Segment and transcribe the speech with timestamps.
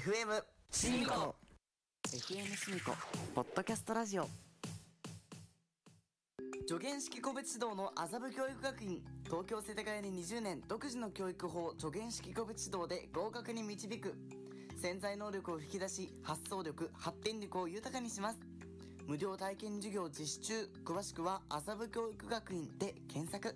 [0.00, 1.34] FM シミコ。
[2.08, 2.92] FM シミコ。
[3.34, 4.26] ポッドキャストラジオ。
[6.66, 9.02] 助言式個別指導の麻布教育学院。
[9.24, 10.62] 東京世田谷に20年。
[10.66, 11.74] 独自の教育法。
[11.78, 14.14] 助言式個別指導で合格に導く。
[14.80, 18.38] 潜在能力を引き出し発想力発展力を豊かにします。
[19.06, 20.70] 無料体験授業実施中。
[20.82, 23.54] 詳しくは麻布教育学院で検索。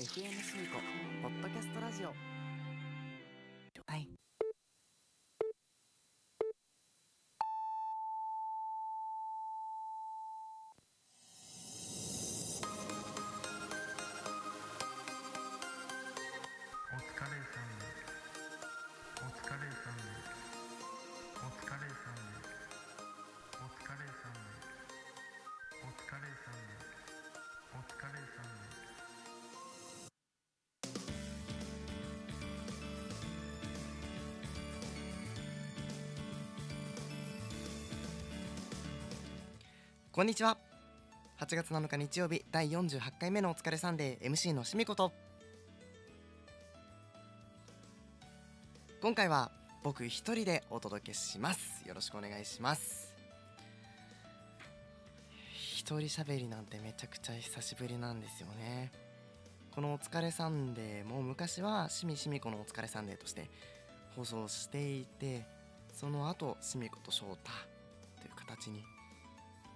[0.00, 0.80] FM シミコ。
[1.22, 2.29] ポッドキャストラジオ
[40.20, 40.58] こんにちは。
[41.38, 45.12] 8月7日日曜日第48回目のお疲れサンデー MC のしみこと。
[49.00, 49.50] 今回は
[49.82, 51.88] 僕一人でお届けします。
[51.88, 53.14] よろしくお願いします。
[55.54, 58.92] 一人喋りなんてめちゃくちゃ久しぶりなんですよね。
[59.74, 63.48] このお疲れサンデーも昔はしみしみこのお疲れサンデーとして
[64.16, 65.46] 放送していて
[65.94, 67.50] その後しみこと翔太
[68.20, 68.84] という形に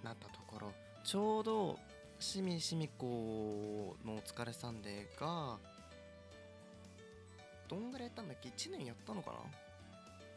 [0.04, 1.78] なったところちょうど
[2.20, 5.56] しみしみこのお疲れサンデーが
[7.68, 9.36] どんぐらいやったんだっけ？1年やったのかな？
[9.36, 9.40] い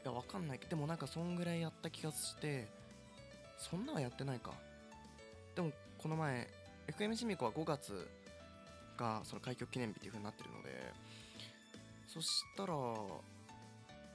[0.05, 0.59] やわかんない。
[0.59, 2.67] けどでもなんかそんぐらいやった気がして
[3.57, 4.51] そんなはやってないか。
[5.55, 6.47] でもこの前
[6.87, 8.07] FM しみこは5月
[8.97, 10.93] がその開局記念日っていう風になってるので
[12.07, 12.73] そしたら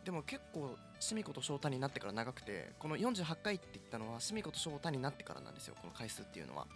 [0.05, 6.67] でも結構しみこと翔太になってから長くてこの48回って言ったのはしみこと翔太になってからなんですよこの回数っていうのは。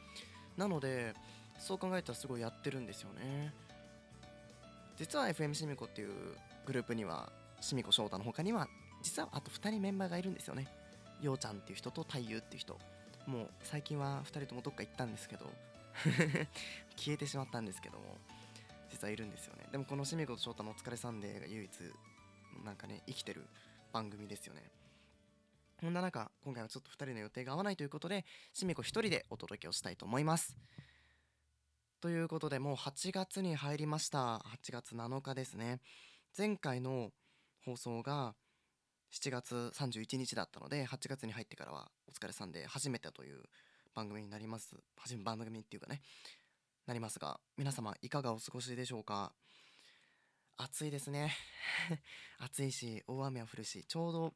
[0.57, 1.15] なので
[1.59, 3.53] そう考えたらすごいやってるんですよね。
[4.97, 6.11] 実は FM しみこっていう
[6.67, 8.67] グループにはしみこ翔太の他には
[9.03, 10.67] 実はあと2人メンバーがいるんですよね。
[11.23, 12.79] ようちゃんっていう人と太夫っていう人。
[13.27, 15.47] もう最近は2人ともどっか行ったんですけど
[16.97, 18.19] 消えてしまったんですけども
[18.91, 19.69] 実はいるんですよね。
[19.71, 21.71] でもこのしみこと翔太のお疲れサンデーが唯一
[22.65, 23.47] なんかね生きてる
[23.93, 24.71] 番組ですよね。
[25.81, 28.25] そんな中今回はちょっと2人の予定が合わないということで
[28.55, 30.57] しみこ1人でお届けをしたいと思います。
[32.01, 34.39] ということでもう8月に入りました。
[34.39, 35.81] 8月7日ですね。
[36.37, 37.11] 前回の
[37.65, 38.35] 放送が
[39.13, 43.43] 7月31日だったので8月に入ってからはお疲れさんで初めてという
[43.95, 44.77] 番組になります。
[44.97, 46.03] 初め番組っていうかね
[46.87, 49.33] なりますが皆様いかがお過ごしでしょうか？
[50.59, 51.35] 暑いですね。
[52.39, 54.35] 暑いし大雨は降るしちょうど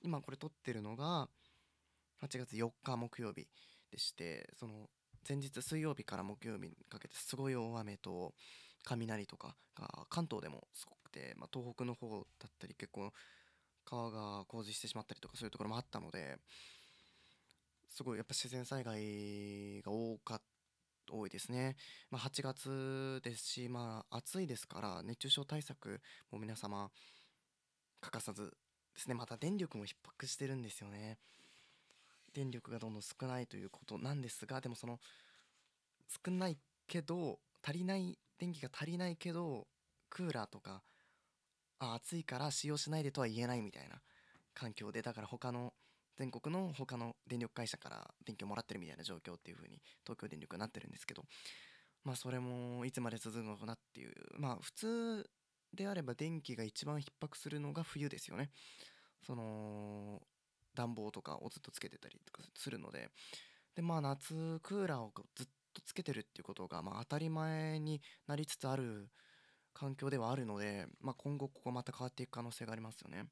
[0.00, 1.28] 今これ撮ってるのが
[2.20, 3.48] 8月4日木曜日
[3.90, 4.88] でしてその
[5.28, 8.34] 前日水曜日から木曜日にかけてすごい大雨と
[8.84, 13.12] 雷とかが関東でもすごくて、まあ、東北の方だったり結構
[13.84, 16.38] 川が洪水してしまったりとかそういうところもあったので
[17.88, 20.42] すごいやっぱ自然災害が多かっ
[21.12, 21.76] 多いですね、
[22.10, 26.90] まあ、8月ですしまあ暑いですから熱中症対策も皆様
[28.00, 28.52] 欠かさず
[28.94, 31.18] ですねまた電力も逼迫してるんですよね。
[32.34, 35.00] 電力がどんどん少ないということなんですがでもその
[36.24, 39.66] 少ないけど足りない電気が足りないけど
[40.10, 40.82] クーラーとか
[41.78, 44.00] あ暑いから使用しないでとは言えないみたいな
[44.54, 45.72] 環境でだから他の
[46.18, 51.22] 全国の他の電力会社から電気をもらってるみたいな状況っていう風に東京電力になってるんですけど
[52.04, 55.30] まあそれもいつまで続くのかなっていうまあ普通
[55.72, 58.50] であれば電気が一番逼迫するのが冬ですよね。
[59.26, 60.22] その
[60.74, 63.08] 暖房とかをずっとつけてたりとかするので。
[63.76, 69.08] でまあ夏クーラーをずっとつけてるっていうことがまあ当たり前になりつつある
[69.72, 73.26] 環境ではあるので、まあ、今後ここまた変わっていく可能性がありますよね。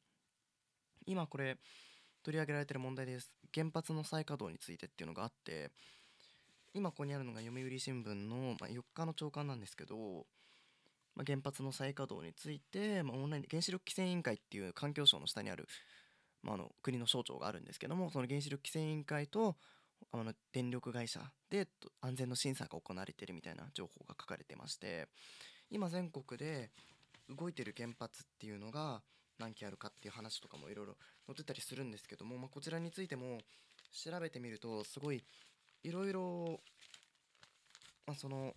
[1.05, 1.59] 今これ
[2.27, 3.37] 取り上げられてる問題です。
[3.55, 5.71] 原発の再稼働についてっていうのがあって
[6.75, 10.27] 今ここにあるのが読売新聞の、ま、4日の朝刊なんですけど、
[11.15, 15.69] ま、原発の再稼働について、ま、オンラインで原子力規制委員会っていう環境省の下にある、
[16.43, 19.55] まあ、あの国の省庁があるんですけどもその原子力規制委員会と
[20.11, 21.69] あの電力会社で
[22.01, 25.07] 安全の審査が行われているみたいな情報が書かれてまして
[25.71, 26.71] 今全国で
[27.29, 29.03] 動いてる原発っていうのが
[29.39, 30.97] 何基あるかっていう話とかもいろいろ
[31.27, 33.39] 載ってたりするんですけども、まあ、こちらについても
[33.93, 35.23] 調べてみるとすごい
[35.83, 36.61] いろいろ
[38.07, 38.55] まあその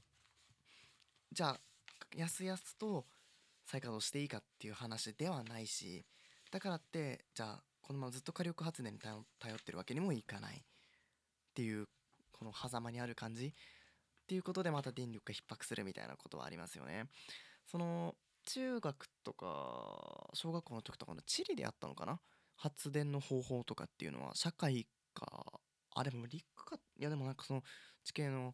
[1.31, 1.59] じゃあ
[2.15, 3.05] やすやすと
[3.65, 6.05] 再稼働していいかっていう話ではないし
[6.51, 10.61] だからってじゃあこのままずっと火力発電に頼頼ってるわけにもいかないっ
[11.53, 11.87] ていう
[12.31, 13.51] この狭間にある感じっ
[14.27, 17.05] ていうことでまた電力が逼迫するみたいなことはありますよね。
[17.65, 18.15] その
[18.53, 22.19] 中学とか小学校の時とかの地理であったのかな？
[22.55, 25.61] 発電の方法とかっていうのは社会か
[25.95, 27.63] あでも陸かいやでもなんかその
[28.03, 28.53] 地形の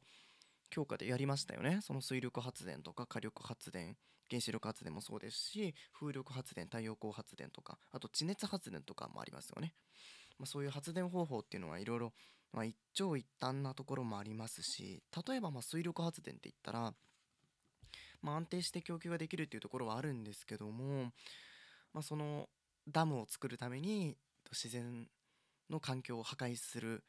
[0.70, 1.80] 教科でやりましたよね。
[1.82, 3.96] その水力発電とか火力発電
[4.30, 9.74] 原子力発電もそうですし風力発電太陽光発電とかあと地熱発電とかもありますよね、
[10.40, 12.14] まあ、そういう発電方法っていうのはいろいろ
[12.64, 16.94] 一長一短なところもありますし例えばま水力発電って言ったら、
[18.22, 21.12] まあ、安定して供給ができるっていうところはあるんですけども、
[21.94, 22.50] まあ、その
[22.88, 24.16] ダムを作るために
[24.52, 25.08] 自然
[25.70, 27.04] の環境を破壊する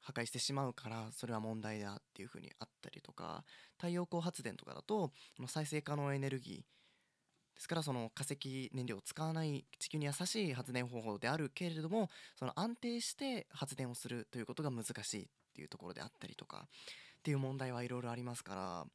[0.00, 3.44] 破壊してしまうからそれは問題だっていうふうにあったりとか
[3.76, 5.10] 太陽光発電とかだと
[5.48, 18.86] 再生可能エネルギーですからその化石燃料を使わない地球に優しい発電方法であるけれどもその安定して発電をするということが難しいっていうところであったりとかっていう問題はいろいろありますから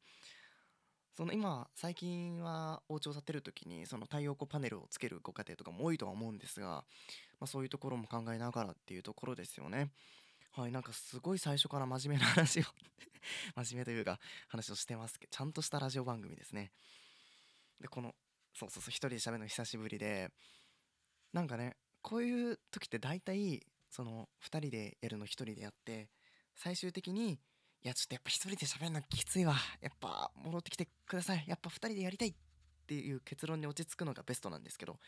[1.14, 6.84] その今最近はお家を建てる時にその太陽光パネルをつけるご家庭とかも多いとは思うんですが、ま
[7.42, 9.90] あ、そういうところも考えながらっていうところですよね。
[10.52, 12.64] はいなんかすごい最初から真面目な話を
[13.56, 14.18] 真面目というか
[14.48, 16.72] 話をしてますけどちゃんとしたラジオ番組ですね。
[17.80, 18.14] でこの
[18.54, 20.30] そうそうそう一人で喋るの久しぶりで
[21.32, 26.10] なんかねこういう時って大体その2人でやるの1人でやって
[26.54, 27.40] 最終的に
[27.84, 29.56] いやちょっとやっぱ1人で喋るのきついわ。
[29.80, 31.44] やっぱ戻ってきてください。
[31.48, 32.34] やっぱ2人でやりたいっ
[32.86, 34.98] ていう結論に落ち着くのがベストなんですけど。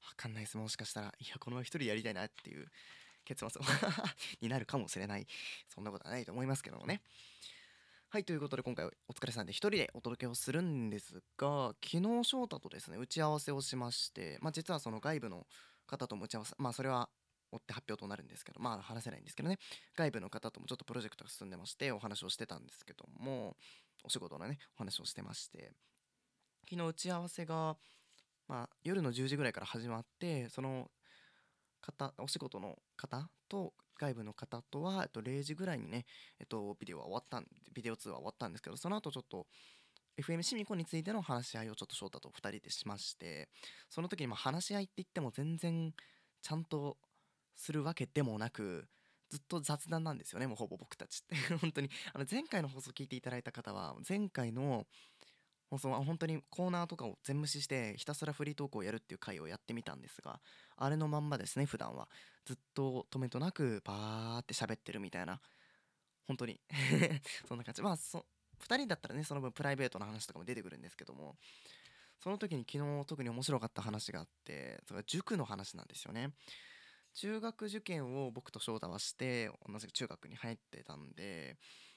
[0.00, 0.56] 分かんないです。
[0.56, 2.66] もしかしたらいやこのまま1人でやりたいなっていう
[3.24, 3.60] 結末
[4.40, 5.26] になるかもしれない。
[5.68, 7.02] そんなことはないと思いますけどもね。
[8.10, 15.46] はいということで今回お疲れさんで一人でお届けをするんですが昨日翔太とですね打ち合わせをしましてまあ実はその外部の
[15.86, 17.10] 方とも打ち合わせまあそれは
[17.50, 19.58] 追って発表となるんですけどまあ話せないんですけどね。
[19.96, 23.56] 外部の方ともちょっとプロジェクトが進んでましてお話をしてたんですけども
[24.04, 25.72] お仕事のねお話をしてまして。
[26.68, 27.76] 昨日打ち合わせが
[28.46, 30.90] まあ夜の10時ぐらいから始まってその
[31.80, 36.04] 方お仕事の方と外部の方とは、えっと、0時ぐらいにね、
[36.38, 39.46] えっと、ビデオは終わったんビデオ通話終わったんですけどその後ちょっと
[40.20, 43.48] FM シミコについての話し合いをちょっと翔太と2人でしまして。
[43.88, 45.92] その時にま話し合いって言っても全然
[46.42, 46.96] ちゃんと
[47.58, 48.88] するわけでもなく
[49.28, 51.36] ずっと雑談なんですよねもうほぼ僕たちって。
[51.60, 51.90] 本当に。
[52.14, 54.86] あの前回の放送聞いていただいた方は前回の
[55.68, 60.40] 放送は本当にコーナーとかを全無視してひたすらフリートークをやるっていう回をやってみたんですが
[60.76, 62.08] あれのまんまですね普段は。
[62.46, 65.40] ずっと止めとなくバーって喋ってるみたいな。
[66.26, 66.60] 本当に。
[67.46, 67.82] そんな感じ。
[67.82, 68.24] まあそ
[68.60, 71.36] 2人だったらねその分プライベートな話とかも出てくるんですけども
[72.18, 76.32] その時に昨日特に面白かった話があってそれは塾の話なんですよね。
[77.20, 81.56] 中学受験を僕と翔太はして同じく中学に入ってたんで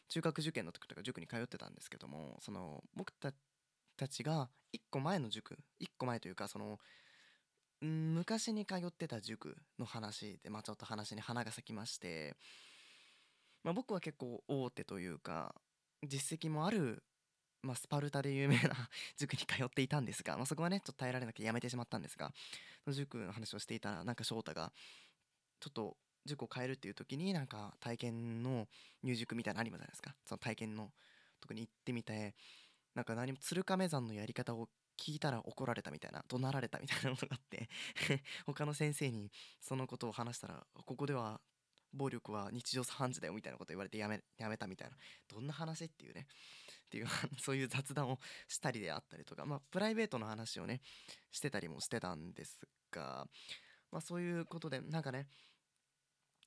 [0.09, 3.31] 中学受験の時とか塾に通ってたんですけどもその僕た
[4.07, 6.79] ちが1個前の塾1個前というかその
[7.81, 12.35] 昔に通ってた塾の話で、まあ、ちょっと話に花が咲きまして、
[13.63, 15.53] まあ、僕は結構大手というか
[16.03, 17.03] 実績もある、
[17.62, 18.71] まあ、スパルタで有名な
[19.18, 22.33] 塾に通っていたんですが、まあ、そこはねちょっと耐えられなくてやめてしまったんですが
[22.88, 24.71] 塾の話をしていたらなんか翔太が
[25.61, 28.68] ちょっと塾を変えるっていう時になんか体験の
[29.03, 30.15] 入塾みたいなのありますじゃないですか。
[30.25, 30.91] その体験の
[31.39, 32.35] とこに行ってみて
[32.94, 37.69] なんか何も鶴亀山のやり方を聞いたら怒られたみたいな怒鳴られたみたいなのがあって
[38.45, 41.41] 他の先生にそのことを話したらここでは
[41.94, 44.95] 暴力は日常茶飯事だよみたいなこと言われてやめやめたみたいな。
[45.27, 46.27] どんな話っていうね。
[46.85, 47.07] っていう
[47.39, 49.45] そういう雑談をしたりであったりとか。
[49.45, 50.81] まあプライベートの話をね
[51.31, 52.59] してたりもしてたんです
[52.91, 53.27] が
[53.91, 55.27] まあそういうことでなんかね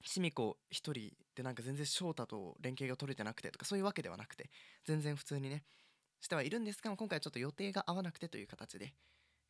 [0.04, 4.50] シミコ一人でなんか全然翔太と連携が取れてなくてとかそういうわけではなくて
[4.84, 5.64] 全然普通にね
[6.20, 8.92] してはいるんですが今回ちょっと予定が合わなくてという形で、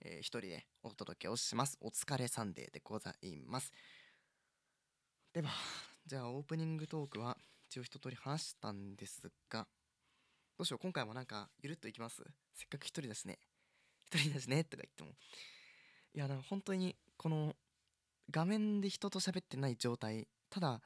[0.01, 1.77] えー、一人でお届けをします。
[1.81, 3.73] お疲れサンデーでございます。
[5.33, 5.51] では
[6.07, 7.37] じゃあオープニングトークは
[7.69, 9.67] 一応一通り話したんですが
[10.57, 12.23] どうしよう今回もなんかゆるっといきます？
[12.55, 13.39] せっかく一人だしね。
[14.07, 15.11] 一人だしねとか言っても。
[16.15, 17.57] いやなんか本当にこの
[18.31, 20.81] 画面で人と喋ってない状態ただ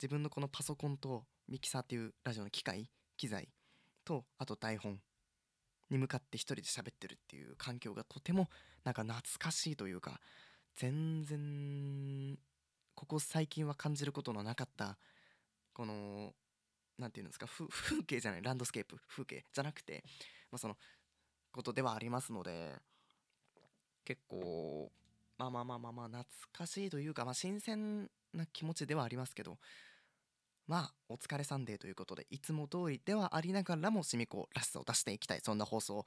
[0.00, 3.48] 自分のこのパソコンとミキサーっていうラジオの機械機材
[4.04, 5.00] とあと台本。
[5.90, 8.48] に向かって一人で喋ってるっていう環境がとても
[8.82, 10.20] なんか懐かしいというか
[10.76, 12.38] 全然
[12.94, 14.96] ここ最近は感じることのなかった
[15.74, 16.32] この
[16.98, 20.02] 何て言うんですか風景じゃないランドスケープ風景じゃなくて、
[20.50, 20.76] まあ、その
[21.52, 22.72] ことではありますので
[24.06, 24.90] 結構
[25.36, 29.58] まあまあまあまあまあ懐かしいというか、まあ、新鮮な気持ちではありますけど
[30.66, 36.06] まあお疲れサンデーということでいつも通りではありながらもしみこらしさを出していきたいそんな放送を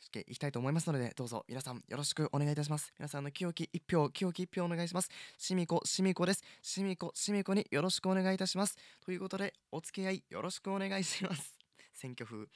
[0.00, 2.92] していきたいと思いますのでどうぞ皆さんよろしくお願いいたします。
[2.98, 5.10] 皆さんの清き一票清き一票お願いします。
[5.38, 6.42] しみこしみこです。
[6.62, 8.76] しみこしみこによろしくお願いいたします。
[9.04, 11.58] ということでお付き合いよろしくお願いします。
[11.92, 12.46] 選挙風。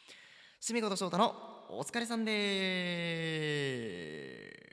[0.58, 4.63] しみこと翔太のお疲れさんでー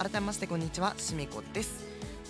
[0.00, 1.84] 改めましてこんにちはしみこです。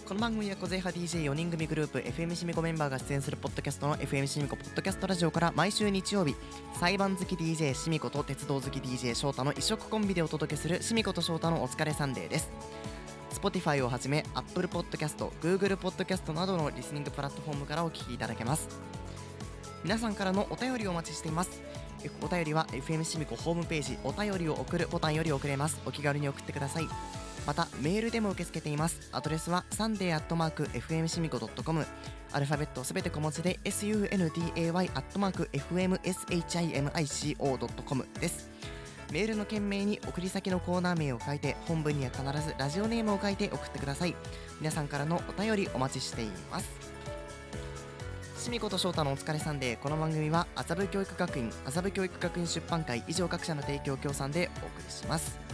[0.04, 6.34] この番組は小勢派 DJ4 人組グループ FM しみこメンバーが出演するポッドキャストの FM しみこポッドキャストラジオから毎週日曜日
[6.80, 12.50] 裁判好き DJ しみこと鉄道好き DJ 翔太の異色コンビでお届けするしみこと翔太のお疲れサンデーです。
[13.40, 18.66] Spotify をはじめ Apple Podcast、Google Podcast などのリスニングプラットフォームからお聞きいただけます。
[19.84, 21.62] 皆さんからのお便りをお待ちしています。
[22.20, 25.80] お便りは FM しみこホームページお便りを送るボタンより送れます。
[25.86, 26.88] お気軽に送ってください。
[27.46, 29.08] またメールでも受け付けています。
[29.12, 31.86] アドレスはサンデーアットマーク FM シミコ .com
[32.32, 38.48] アルファベットすべて小文字で sunday アットマーク FMSHIMICO.com です。
[39.12, 44.14] メールの件名に送り先のコーナー名を書いて本文には必ずラジオネームを書いて送ってください。
[44.60, 46.70] 皆さんからのお便りお待ちしています。
[48.38, 55.49] しみこと翔太のお疲れサンデーこの番組は麻布教育学院麻布教育学院出版会以上各社の提供協賛でお送りします。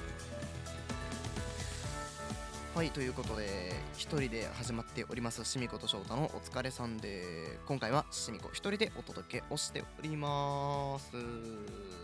[2.76, 7.22] はいということで一人で始まっておりますしみこと翔太のお疲れさんで
[7.66, 11.16] 今回はしみこ一人でお届けをしております。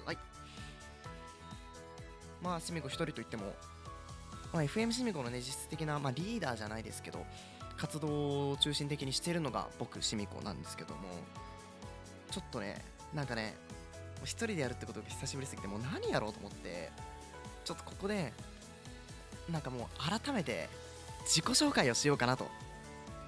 [0.06, 0.18] はい。
[2.42, 3.52] まあしみこ一人といっても、
[4.54, 7.22] まあ、FM しみこのね実質的な、まあ、リーダーじゃないですけど
[7.76, 11.02] 活動を中心的にしてるのが僕しみこなんですけども
[12.30, 13.56] ちょっとねなんかね
[14.22, 16.90] 一人でやるってことが久しぶりすぎてもう何やろうと思って
[17.62, 18.32] ちょっとここで
[19.50, 20.68] なんかもう改めて
[21.22, 22.48] 自己紹介をしようかなと。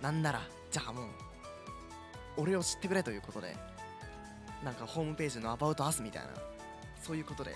[0.02, 1.06] なんならじゃあもう
[2.36, 3.56] 俺を知ってくれということで
[4.62, 6.28] なんかホームページの「About Us」みたいな
[7.02, 7.54] そういうことで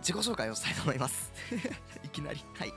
[0.00, 1.30] 自己紹介をしたいと思います。
[2.04, 2.44] いきなり。
[2.54, 2.72] はい。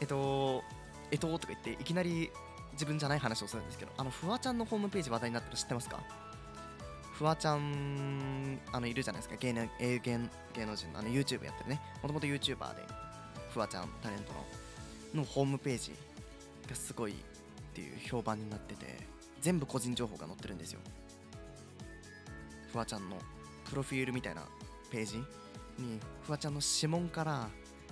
[0.00, 0.64] えっと
[1.10, 2.30] えっととか言っていきなり
[2.72, 6.00] 自分じゃない話をするんですけどあのフワちゃんのホームページ話題になったら知ってますか？
[7.22, 9.36] フワちゃんあのいるじゃないですか。
[9.38, 10.18] 芸能芸芸
[10.66, 11.80] 能人のあの YouTube やってるね。
[12.02, 12.82] もともと YouTuber で
[13.50, 14.32] フワちゃんタレント
[15.14, 15.92] ののホームページ
[16.68, 17.14] がすごいっ
[17.74, 18.86] ていう評判になってて
[19.40, 20.80] 全部個人情報が載ってるんですよ。
[22.72, 23.18] フワちゃんの
[23.70, 24.42] プロフィールみたいな
[24.90, 27.48] ページにフワちゃんの指紋から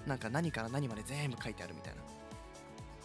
[0.09, 2.03] なんか何から何まで全部書いてあるみたいな。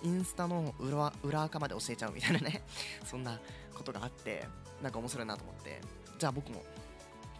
[0.02, 2.64] インスタの裏裏垢まで教えちゃうみたいなね。
[3.06, 3.40] そんな
[3.76, 4.48] ことがあって
[4.82, 6.05] なんか面白いなと思って。
[6.18, 6.64] じゃあ僕も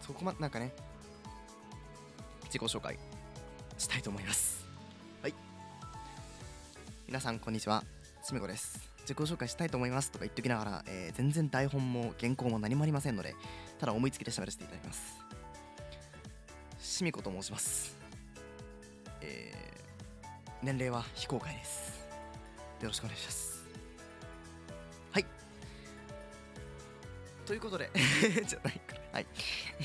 [0.00, 0.72] そこまなんかね
[2.44, 2.98] 自己紹介
[3.78, 4.66] したいと思います。
[5.22, 5.34] はい。
[7.06, 7.82] 皆さんこんにちは。
[8.22, 8.88] しめこです。
[9.00, 10.10] 自己紹介したいと思います。
[10.10, 13.34] とか言っときながら、えー全然台本も原稿も何もありませんので
[13.78, 15.16] ただ思いつきで喋らせていただきます。
[16.78, 17.96] しみこと申します。
[19.22, 19.66] えー
[20.62, 22.00] 年齢は非公開です。
[22.80, 23.55] よろしくお願いします
[27.46, 27.90] ということで
[28.46, 29.00] じゃないから。
[29.12, 29.26] はい。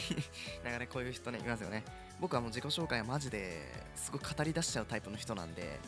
[0.64, 1.84] なんかねこういう人ねいますよね。
[2.20, 3.64] 僕はもう自己紹介はマジで
[3.96, 5.80] すごい語り出しちゃうタイプの人なんで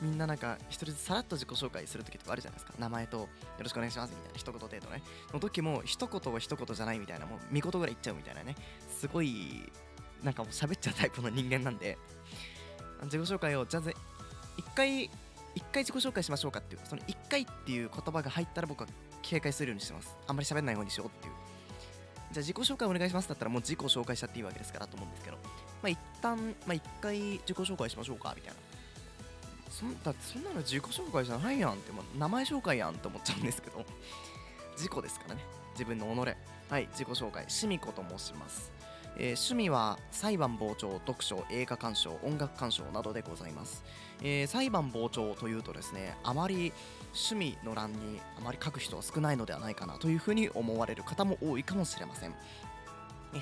[0.00, 2.74] みんななんか一人ずつさらっと自己紹介する時とかあるじゃないですか。
[2.78, 5.02] 名前とよろしくお願いしますみたいな一言程度ね。
[5.32, 8.56] の時も一言は一言じゃないみたいなもう見言ぐらい言っちゃうみたいなね。
[8.98, 9.70] すごい
[10.22, 11.98] なんかもう喋っちゃうタイプの人間なんで
[13.04, 13.94] 自己紹介をじゃあぜ
[14.56, 15.10] 一回
[15.54, 18.88] 一回自己紹介しましょうかっていうその一回っていう言葉が入ったら僕は
[19.22, 20.14] 警戒するようにしてます。
[20.26, 21.32] あんまり喋んない方にしようっていう。
[22.32, 23.28] じゃあ自己紹介お願いします。
[23.28, 24.86] だったらもう自己紹介しちゃっていいわけですから。
[24.86, 28.58] と思うんですけどまあ一旦まあ一回自己紹介しましょうかみたいな。
[29.70, 33.84] そんだってそんなの自己紹介じゃないやんって、もう名前紹介やんって思っちゃうんですけど。
[34.76, 35.44] 自己ですからね。
[35.74, 36.34] 自分の己。
[36.68, 37.44] はい自己紹介。
[37.48, 38.72] しみこと申します。
[39.16, 43.84] えー趣味は裁判傍聴読書映画鑑賞音楽鑑賞などでございます、
[44.22, 46.72] えー裁判傍聴というとですねあまり
[47.14, 52.34] 趣味の欄にあまり書く人は少ないのではないかなというふうに思われる方も多いかもしれません。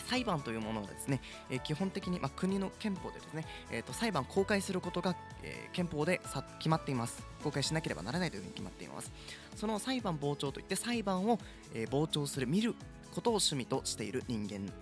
[0.06, 7.26] 裁判というものはですね、え基本的に、まあ、国の憲法でですね、えーと裁判公開することが、え憲法でさ決まっています。
[7.42, 9.10] 公開しなければならないというふうに決まっています。
[9.56, 11.40] その裁判傍聴といって裁判を、
[11.74, 12.76] え傍聴する見る
[13.12, 14.72] ことを趣味としている人間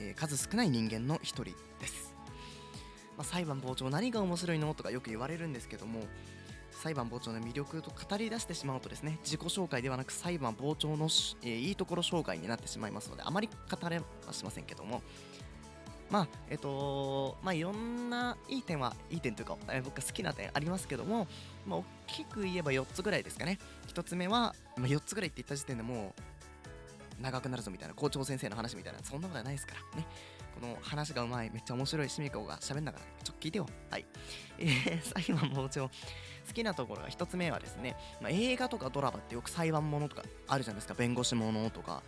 [0.00, 1.44] え数少ない人間の一人
[1.80, 2.14] です。
[3.16, 6.02] まあ、裁判傍聴何が面白いのとかよく言われるんですけども
[6.78, 11.06] 裁判傍聴の魅力と語り出してしまうとですね自己紹介ではなく裁判傍聴の、
[11.42, 15.02] えーいいところ紹介になってしまいますのであまり語れはしませんけども。
[16.10, 21.26] まあえっ、とまあいろんないい点はいい点というか、えー僕が好きな点ありますけども、
[21.66, 23.58] まあ、大きく言えば4つぐらいですかね。
[23.88, 26.14] 1つ目は、まあ、4つぐらいって言った時点でも
[27.18, 30.06] う長くなるぞみたいな校長先生の話みたいなそんなことはないですからね。
[30.58, 33.66] この話がうまいめっちゃ面白いしみこが喋んだからちょっと聞いてよ。
[33.90, 34.06] はい。
[34.58, 35.90] えー、裁判傍聴。
[36.48, 42.02] 好きなところが1つ目はですね、まあ、映画とかドラマってよく裁判ものとかあるじゃないですか弁護士ものとか、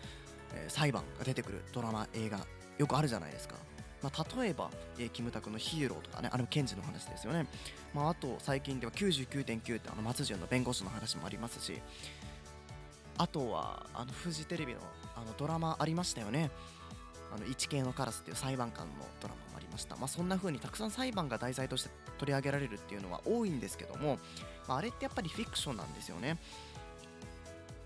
[0.54, 2.40] えー裁判が出てくるドラマ映画
[2.78, 3.54] よくあるじゃないですか
[4.02, 7.46] まあ、例えば、えーキムタクのヒーローとかね、あれも検事の話ですよね。
[7.92, 11.82] まあ、あと、最近では99.9ってあの松潤の弁護士の話もありますし、
[13.18, 14.80] あとは、あの、フジテレビの
[15.14, 16.50] あのドラマありましたよね。
[17.34, 19.96] あの、一系のカラスっていう裁判官のドラマもありました。
[19.96, 24.18] まあ、そんな風にたくさん裁判が題材として取り上げられるっていうのは多いんですけども、
[24.68, 26.36] まあ、あれってやっぱりフィクションなんですよね。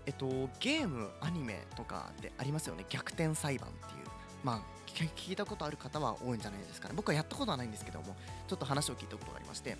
[0.05, 0.27] えっと、
[0.59, 2.85] ゲーム、アニメとかでありますよね。
[2.89, 4.05] 逆転裁判っていう。
[4.43, 4.61] まあ、
[4.93, 6.93] 聞いたことある方は多いんじゃないですかね。
[6.95, 8.15] 僕はやったことはないんですけども、
[8.47, 9.77] ちょっと話を聞いたことがありまして、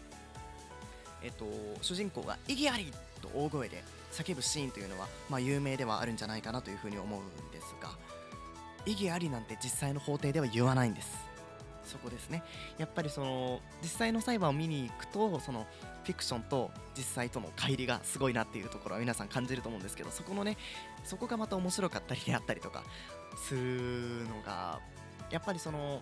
[1.21, 1.45] えっと、
[1.81, 7.89] 主人公が「異議あり!」と大声で叫ぶシーンというのは、まあ、有名ではあるんじゃないかなというふうに思うんですが
[8.85, 11.24] 異議ありなんて実際の法廷では言わないんです
[11.85, 12.43] そこですね。
[12.77, 15.67] やっぱりその実際の裁判を見に行くとその
[16.03, 20.57] フィクションと実際との乖離がすごいなっていうところは皆さん感じると思うんですけどそこのね
[21.03, 22.83] そこがまた面白かったりであったりとか
[23.35, 24.79] するのが
[25.31, 26.01] やっぱりその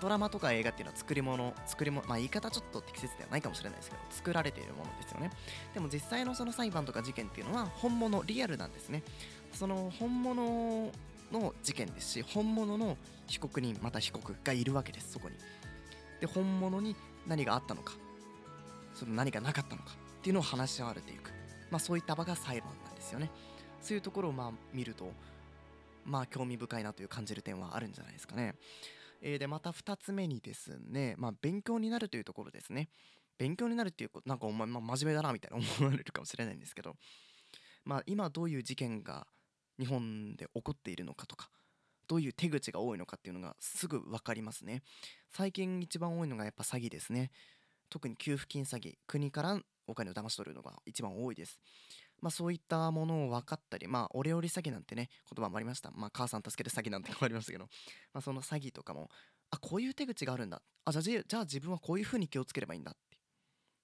[0.00, 5.30] ドラマとか映画っていうのは作り物作り物まあ言い方ちょっと適切ではないかもしれないですけど作られているものですよね。
[5.72, 9.02] でも実際のその裁判とか事件っていうのは本物リアルなんですね。
[9.52, 10.90] その本物
[11.32, 15.36] の事件ですし本物の被告人また被告がいるわけですそこに。
[16.20, 17.94] で本物に何があったのか
[18.94, 21.30] その何がなかったのかっていうのを話し合われていく。
[21.70, 23.30] まあそういった場が裁判なんですよね。
[23.80, 25.12] そういうところをまあ見ると
[26.04, 28.54] まあ興味深いなという感じる点はあるんじゃないですかね。
[29.20, 32.90] えーでまた2つ目にですね、まあ、勉強になるというところですね。
[33.38, 36.94] 勉強になるっていうこと、なんかお前、まあ、真面目だなみたいな思われるかもしれないんですけど、
[37.84, 39.26] まあ、今どういう事件が
[39.78, 41.50] 日本で起こっているのかとか、
[42.06, 44.82] どういう手口が多いのかっていうのがすぐ分かりますね。
[45.30, 47.30] 最近一番多いのがやっぱ詐欺ですね。
[47.90, 51.60] 特に給付金詐欺、国からお金を騙し取るのが一番多いです。
[52.20, 55.90] まあそういったものを分かったり、まあオレオレ詐欺なんてね、言葉もありました。
[55.90, 57.68] まあ母さん助ける詐欺なんてのもありましたけど、
[58.12, 59.10] まあその詐欺とかも、
[59.50, 60.62] あ、こういう手口があるんだ。
[60.84, 63.13] あ、じゃあじゃあ自分はこういう風に気をつければいいんだって。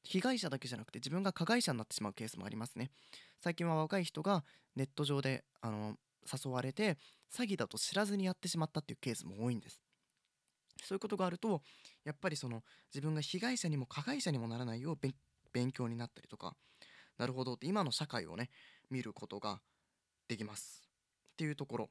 [0.02, 2.90] 被害者だけじゃなくて自分が加害者になってしまうケースもありますね。
[3.40, 4.44] 最近は若い人が
[4.76, 5.96] ネット上であの
[6.32, 6.98] 誘われて
[7.32, 9.80] 詐欺だと知らずにやってしまったっていうケースも多いんです。
[10.84, 11.62] そういうことがあると
[12.04, 14.98] やっぱりその自分が被害者にも加害者にもならないよう
[15.52, 16.56] 勉強になったりとか
[17.18, 18.48] なるほどって今の社会をね
[18.90, 19.60] 見ることが
[20.28, 20.82] できます
[21.32, 21.90] っていうところ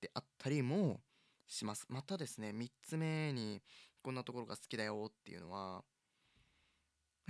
[0.00, 1.00] であったりも
[1.46, 3.62] しますまたですね3つ目に
[4.02, 5.82] こんなところが好きだよっていうのは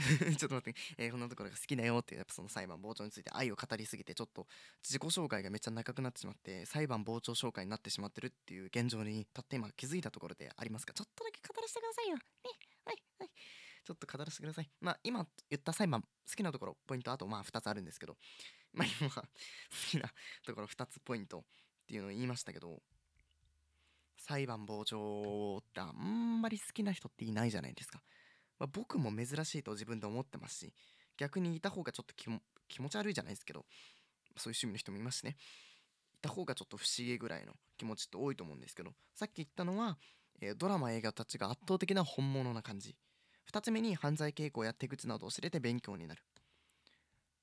[0.37, 4.47] ちょっと待って、えーこんなところが好きだよってやっぱその裁判傍聴について愛を語りすぎてちょっと
[4.83, 12.17] 自己紹介がめっちゃ長くなってしまって裁判傍聴紹介になってしまってるっていう現状にたった今気づいたところでありますがちょっとだけ語らせてくださいよ。
[12.17, 12.23] ね。
[12.85, 13.03] はい。
[13.19, 13.31] はい。
[13.85, 14.71] ちょっと語らせてください。
[14.81, 17.13] まあ今言った裁判好きなところポイント。
[17.13, 18.17] あとまあ2つあるんですけど
[18.73, 19.23] まあ今 好
[19.91, 20.13] きな
[20.45, 21.45] ところ2つポイントっ
[21.87, 22.83] ていうのを言いましたけど
[24.17, 28.03] 裁判傍聴ってあんまり好きな人っていないじゃないですか。
[28.61, 30.73] まあ、僕も珍しいと自分で思ってますし
[31.17, 33.65] 逆にいた方がちょっと気持ち悪いじゃないですけど
[34.37, 35.37] そういう趣味の人もいますしね。
[36.15, 39.99] いた方がちょっと不思議ぐらいの気持ちって多いと思うんですけどさっき言ったのは、
[40.41, 42.95] えードラマ映画たちが圧倒的な本物な感じ。
[43.51, 46.23] 2つ目に犯罪傾向や手口などを知れて勉強になる。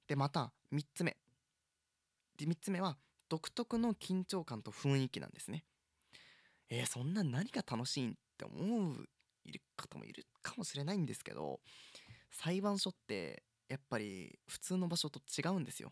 [0.08, 1.18] でまた3つ目。
[2.38, 2.98] で3つ目は
[3.30, 5.66] 独特の緊張感と雰囲気なんですね。
[6.70, 9.10] えー、そんな何が楽しいんって思う
[9.48, 11.60] いる方もいるかもしれないんですけど
[12.32, 15.92] 裁判所ってやっぱり普通の場所と違うんですよ。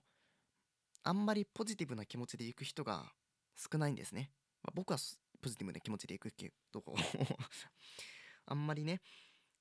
[1.04, 3.12] あんまりポジティブな気持ちで行く人が
[3.56, 4.32] 少ないんですね、
[4.64, 4.98] まあ僕は
[5.42, 6.84] ポジティブな気持ちで行くけど
[8.48, 9.02] あんまりね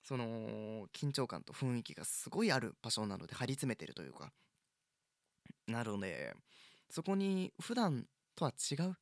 [0.02, 4.32] その緊張感と雰囲気がすごいある場所なので張り詰めてるというか。
[5.66, 6.34] なので
[6.90, 8.96] そこに普段とは違う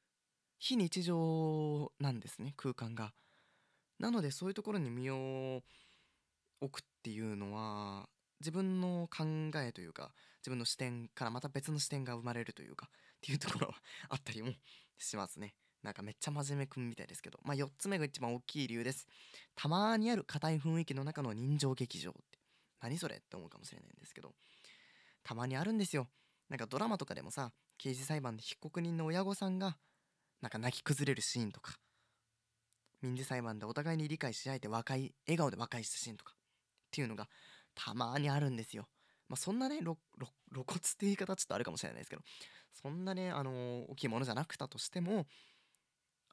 [0.59, 3.15] 非日常なんですね空間が。
[4.03, 5.63] なのでそういうところに身を
[6.61, 8.09] 置くっていうのは
[8.41, 9.25] 自分の考
[9.61, 13.75] えというか自分の視点からまた別の視点が生まれるというかっていうところは
[14.09, 14.51] あったりも
[14.99, 15.55] しますね。
[15.85, 19.07] なんかめっちゃ真面目くんみたいですけど、まあ、4つ目が一番大きい理由です。
[19.55, 22.39] たまにある硬い雰囲気の中の人情劇場って。
[22.81, 24.33] 何それって思うかもしれないんですけど。
[25.23, 26.09] たまにあるんですよ。
[26.49, 29.77] なんかドラマとかでもさ刑事裁判で被告人の親御さんが
[30.41, 31.79] なんか泣き崩れるシーンとか。
[33.03, 36.39] 民事裁判でお互いに理解し合えて和解笑顔で和解したシーンとかっ
[36.91, 37.29] ていうのが
[37.75, 38.89] たまにあるんですよ。
[39.29, 39.97] まあ、そんなね露
[40.53, 42.23] 骨って言い方ちょっとあるかもしれないですけど
[42.75, 45.27] そんなね、あのー大きいものじゃなくたとしても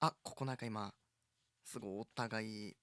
[0.02, 0.94] あここなんか今
[1.64, 2.76] すごいお互い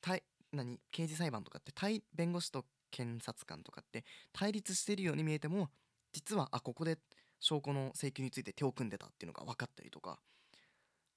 [0.00, 5.68] 対何刑事裁判とかって対弁護士と検察官とかって対立してるように見えても
[6.12, 6.98] 実はあここで
[7.40, 10.18] 証拠の請求について手を組んでたっていうのが分かったりとか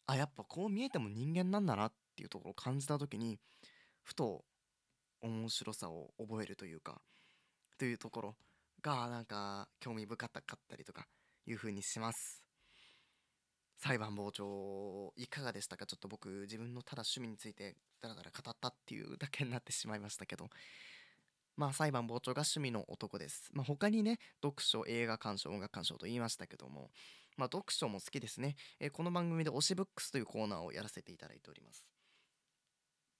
[0.07, 3.39] あやっぱこう見えても人間なんだなっていうところを感じた時に
[4.03, 4.43] ふと
[5.21, 7.01] 面白さを覚えるというか
[7.77, 8.35] というところ
[8.81, 11.07] がなんか興味深かったりとか
[11.45, 12.43] いう風にします。
[13.77, 15.85] 裁判傍聴いかがでしたか？
[15.85, 20.49] ちょっと僕自分のただ趣味についてだらだら語ったっていうだけになってしまいましたけど。
[21.57, 23.49] まあ裁判傍聴が趣味の男です。
[23.53, 26.91] まあ他にね読書映画鑑賞音楽鑑賞と言いましたけども
[27.37, 31.85] まあ読書も好きですね、えーこの番組で推しブックスというコーナーをやらせていただいております。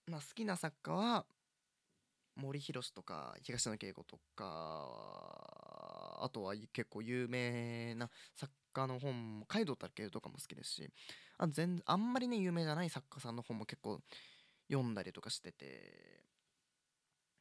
[0.08, 1.26] まあ好きな作家は
[2.36, 4.45] 森博とか東野圭吾とか
[6.21, 10.89] あとは結構有名な作家の本も海道武とかも好きですし
[11.38, 14.00] あ全あんまりね有名じゃない作家さんの本も結構
[14.71, 16.24] 読んだりとかしてて、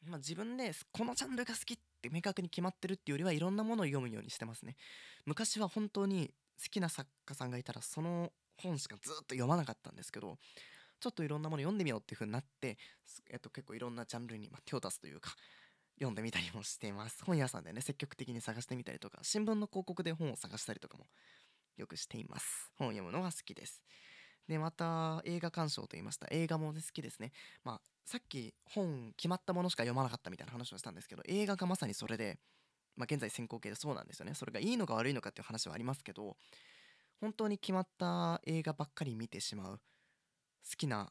[0.04, 4.76] まあ、自分でこのジャンルが好きって明確に決まってるっていうよりはいろんなものを読むようにしてますね。
[5.26, 10.36] 昔は本当に好きな作家さんがいたらその本しかずっと読まなかったんですけど
[11.00, 12.76] ちょっといろんなもの読んでみようっていう風になって、
[13.30, 15.30] えっと、結構いろんなジャンルに、手を出すというか
[15.98, 17.24] 読んでみたりもしています。
[17.24, 21.06] 本屋さんでね積極的に探してみたりとか新聞の広告で本を探したりとかも
[21.76, 22.70] よくしています。
[22.78, 23.82] 本を読むのが好きです。
[24.48, 26.26] でまた映画鑑賞と言いました。
[26.30, 27.32] 映画も好きですね。
[27.64, 32.38] まあさっき本決まったものしか読まなかったみたいな話をしたんですけど映画がまさにそれで
[33.00, 34.34] まあ現在先行形でそうなんですよね。
[34.34, 36.36] それがいいのか悪いのかっていう話はありますけど
[37.20, 39.80] 本当に決まった映画ばっかり見てしまう好
[40.76, 41.10] きな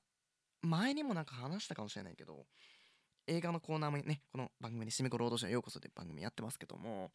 [0.61, 2.45] 前にもなんか話したかもしれないけど
[3.27, 7.11] 映画のコーナーもねこの番組に「しみこ労働者ようこそ」という番組やってますけども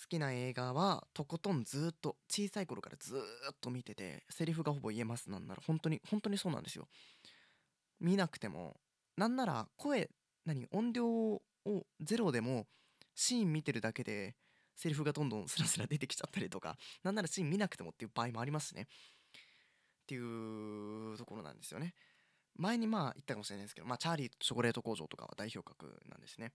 [0.00, 6.88] 好きな映画はとことんずっと小さい頃からずっと見ててセリフがほぼ言えますなんなら本当に本当にそうなんですよ。
[8.00, 8.80] 見なくても
[9.16, 10.08] なんなら声
[10.44, 11.42] 何音量を
[12.00, 12.66] ゼロでも
[13.18, 14.36] シーン見てるだけで
[14.76, 18.82] セリフがどんどんスラスラ出てきちゃったりとか なんならシーン見なくてもっていう場合もありますしね。
[18.82, 18.86] っ
[20.06, 21.94] ていうところなんですよね。
[22.54, 26.52] 前にまあ言ったかもしれないですけど、まあ、チャーリーとチョコレート工場とかは代表格なんですね。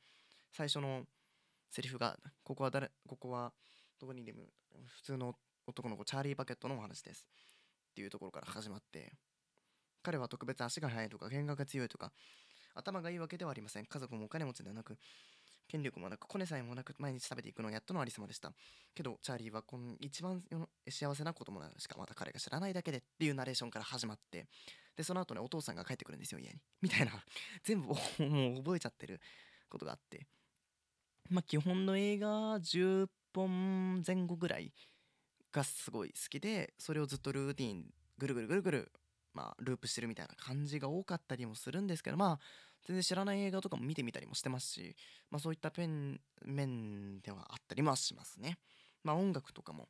[0.53, 1.05] 最初の
[1.69, 3.53] セリフがここは誰ここは
[3.99, 4.47] どこにでも
[4.87, 7.27] 普通の男の子チャーリー・バケットのお話です。
[7.91, 9.17] っていうところから始まって
[10.01, 12.13] 彼は特別足が速いとか喧嘩が強いとか
[12.73, 13.85] 頭がいいわけではありません。
[13.85, 14.97] 家族もお金持ちではなく
[15.73, 18.51] 権力もなくコネさえもなく毎日食べていくのをやっとのありさまでした。
[18.93, 20.43] けどチャーリーはこの一番
[20.87, 24.45] 幸せな子供なしかまた彼が知らないだけでっていうナレーションから始まって
[24.95, 26.59] でその後ねお父さんが帰ってくるんですよ家に。
[26.79, 27.11] みたいな。
[27.65, 29.19] 全部もう覚えちゃってる
[29.67, 30.27] ことがあって。
[31.31, 34.71] まあ基本の映画10本前後ぐらい
[35.51, 38.91] がすごい好きでそれをずっとルーティンぐるぐるぐるぐる
[39.33, 42.39] まあループしてるみたいな感じが多かったりもするんですけどまあ
[42.85, 44.95] 全然知らない映画とかも見てみたりもしてますし
[45.29, 48.57] まあそういったペン面ではあったりもしますね
[49.03, 49.87] まあ音楽とかも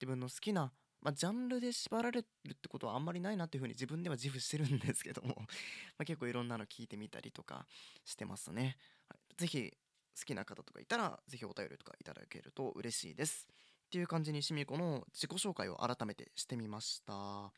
[0.00, 0.72] 自分の好きな
[1.04, 5.34] まあ、ジャンルで縛られるってことはあんまりないなっていうふうに自分では自負してるんですけども
[5.98, 7.66] まあ結構いろんなの聞いてみたりとか
[8.06, 8.78] してますね。
[9.08, 9.70] はい、ぜひ
[10.18, 13.46] 好きな方とかいたらぜひお便りとかいただけると嬉しいです。
[13.86, 17.52] っていう感じにしみこの自己紹介を改めてしてみました。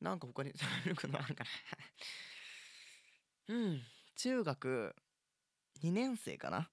[0.00, 1.20] なんか他に あるかな
[3.48, 3.82] うん。
[4.16, 4.94] 中学
[5.82, 6.70] 2年生かな。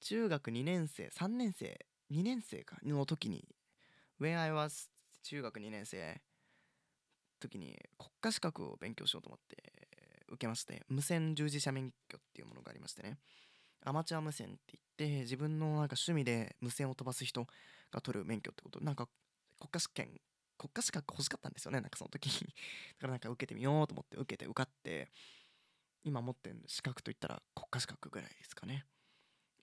[0.00, 3.48] 中学2年生3年生2年生かの時に
[4.20, 4.90] When I was
[5.22, 6.20] 中学2年生
[7.40, 9.62] 時に国家資格を勉強しようと思って
[10.28, 13.18] 受けまして無線従事者免許っていうものがありましてね。
[13.86, 17.46] アマチュア無線って言って自分のなんか趣味で無線を飛ばす人
[17.92, 18.80] が取る免許ってこと。
[18.80, 19.08] なんか
[19.58, 20.08] 国家試験
[20.58, 21.80] 国家資格欲しかったんですよね。
[21.80, 22.32] なんかその時に。
[22.98, 25.10] だからなんか受けてみようと思って受けて受かって
[26.04, 28.84] 今持ってる資格といったら国家資格ぐらいですかね。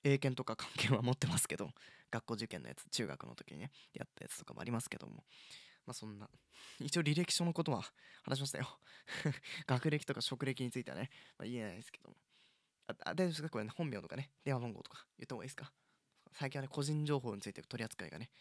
[0.04, 1.72] 英検とか関係は持ってますけど
[2.10, 5.24] 学校受験のやつ中学の時にねやったやつとかもありますけども。
[5.86, 6.30] まあそんな
[6.80, 7.82] 一応履歴書のことは
[8.24, 8.80] 話しましたよ。
[9.66, 12.18] 学歴とか職歴についてはね、まあ、言えないですけども。
[12.88, 13.50] あ大丈夫ですか？
[13.50, 15.74] これね本名とかね電話番号とか言った方がいいですか？
[16.34, 18.32] 最近はね個人情報について取り扱いがね。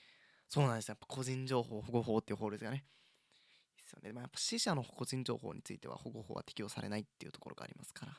[0.49, 0.93] そうなんですよ。
[0.93, 2.85] やっぱ個人情報保護法っていう法律がね。
[3.91, 8.13] ですよね、まあ、やっぱ死者の個人情報については保護法は適用されないっていうところがありますから。
[8.13, 8.17] っ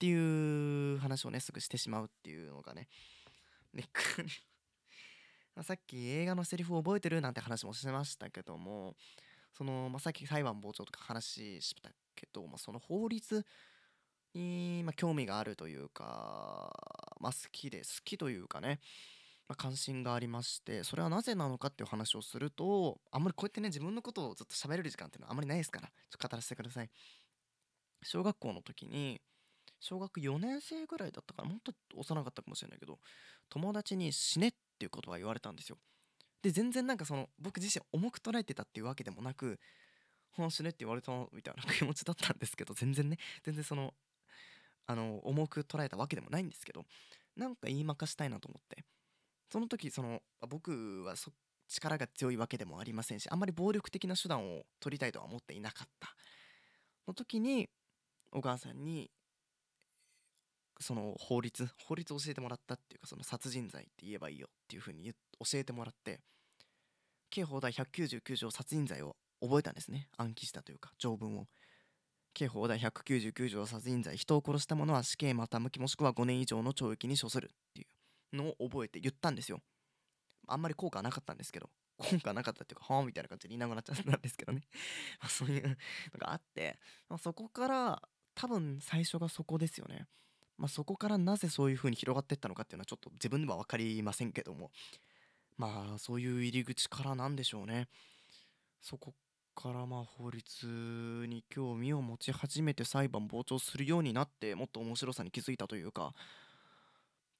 [0.00, 2.88] ていう話をねすぐしてしまうっていうのがね
[3.74, 4.30] ネックに。
[5.62, 8.96] さっき映画のセリフを覚えてるなんて話もしてましたけども
[9.52, 13.44] その、まあ、さっき裁判傍聴とか話したけど、まあ、その法律
[14.32, 16.72] に、まあ、興味があるというか、
[17.20, 18.80] まあ、好きで好きというかね、
[19.50, 26.90] ま、関心がありましてそれはなぜなのかっていう話をするとあんまりこうやってね自分のことをずっと喋れる時間っていうのはあんまりないですからちょっと語らせてください。
[28.02, 29.20] 小学校の時に
[29.80, 32.98] 小学4年生ぐらいだったからもっと幼かったかもしれないけど
[33.48, 35.78] 友達に死ねっていうことは言われたんですよ。
[36.42, 39.58] で全然なんかその僕自身重く捉えてたっていうわけでもなく
[40.38, 43.94] 「はあ死ね」って言われたみたいな気持ちだったんですけど全然ね全然その
[44.86, 46.84] あの重く捉えたわけでもないんですけど
[47.36, 48.84] なんか言いまかしたいなと思って。
[49.50, 51.32] その時その僕はそ
[51.68, 56.14] 力が強いわけでもありませんしあんまり暴力的な手段を取りたいとは思っていなかった。
[57.10, 57.68] の時に
[58.32, 59.10] お母さんに
[60.78, 66.20] その法律法律を教えてもらったっていうかその殺人罪って言えばいいよっていう風に教えてもらって
[67.30, 70.08] 刑法第199条殺人罪を覚えたんですね。
[70.16, 71.46] 暗記したというか条文を。
[72.32, 77.86] 刑法第199条殺人罪人を殺した者は死刑また無期もしくは5年以上の懲役に処するっていう。
[78.32, 79.60] のを覚えて言ったんですよ。
[80.46, 81.70] あんまり効果はなかったんですけど。
[82.00, 84.62] 効果なかったっていうかはあみたいな感じで言いなくなっちゃったんですけどね。
[85.28, 85.76] そういうの
[86.18, 90.06] があって、まあ、そこから多分最初がそこですよね。
[90.56, 94.70] まあそこからなぜそういう風に広がっていったのかっていうのはちょっと自分では分かりませんけども。
[95.56, 97.88] まあそういう入り口からなんでしょうね。
[98.80, 99.14] そこ
[99.54, 106.14] からまあ法律に興味を持ち始めて裁判傍聴するようになってもっと面白さに気づいたというか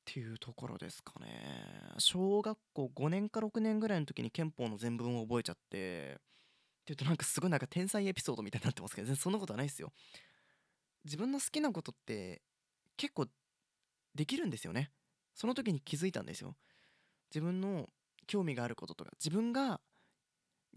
[0.00, 1.94] っていうところですかね。
[1.98, 6.18] 小学校5年か6年ぐらいの時に憲法の全文を覚えちゃって
[6.80, 9.92] っていうとなんかすごいなんか天才エピソードみたいになってますけど全然そんなことはないですよ。
[11.04, 12.42] 自分の好きなことって
[12.96, 13.26] 結構
[14.14, 14.90] できるんですよね。
[15.34, 16.56] その時に気づいたんですよ。
[17.30, 17.88] 自分の
[18.26, 19.80] 興味があることとか自分が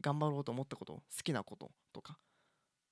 [0.02, 2.18] 頑張ろうと思ったこと好きなこととか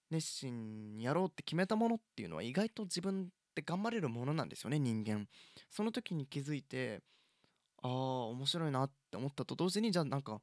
[0.10, 5.28] 熱心にやろうって決めたものっていうのは意外と自分って頑張れるものなんですよね人間
[5.70, 7.02] その時に気づいて
[7.84, 7.92] ああ
[8.28, 10.42] 面白いなって思ったと同時にじゃあなんか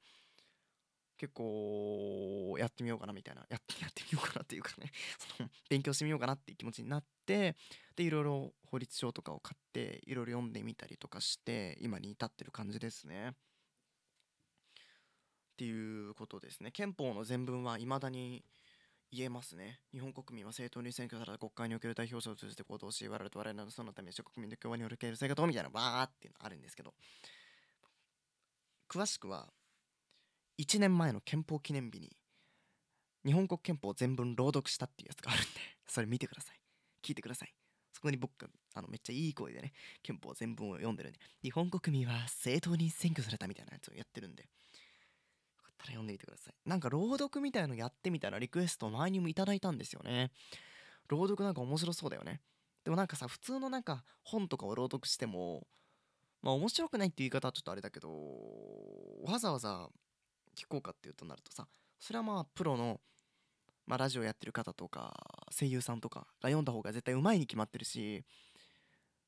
[1.16, 4.92] 結構やってみようかなみたいなやって やってみようかなっていうかね
[5.36, 7.56] その勉強してみようかなっていう気持ちになって
[7.96, 13.30] でいろいろ法律書とかを買っていろいろ読んでみたりとかして今に至ってる感じですね。
[13.30, 13.34] っ
[15.58, 18.44] ていうことですね憲法の全文はいまだに
[19.10, 19.80] 言えますね。
[19.92, 26.92] 日本国民は正当に選挙された国会における代表者を通じて行動し我々と我々のそのために諸国民の共和による経済生活をみたいなバーっていうのあるんですけど
[28.88, 29.48] 詳しくは
[30.58, 32.10] 1年前の憲法記念日に
[33.24, 35.48] 日本国憲法全文朗読したっていうやつがあるんで
[35.86, 36.60] それ見てください。
[37.02, 37.54] 聞いてください。
[37.92, 44.48] そこに僕があのめっちゃいい声でね憲法全文を読んでるんで日本国民は正当に選挙されたみたいなやつをやってるんで
[45.78, 46.54] ったら読んでみてください。
[46.66, 50.30] なんか朗読みたいのやってみたらリクエストを前にもいただいたんですよね。
[51.08, 52.40] 朗読なんか面白そうだよね。
[52.84, 55.66] でもなんかさ普通のなんか本とかを朗読しても
[56.42, 58.08] まあ面白くないって言い方はちょっとあれだけど
[59.24, 59.88] わざわざ
[60.56, 61.66] 聞こうかっていうとなるとさ
[61.98, 63.00] それはまあプロの、
[63.86, 65.14] まあ、ラジオやってる方とか
[65.50, 68.24] 声優さんとかが読んだ方が絶対うまいに決まってるし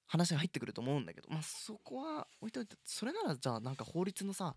[0.07, 4.55] 話が入ってくると思うんだけどまあそこは置いといてそれならじゃあなんか法律のさ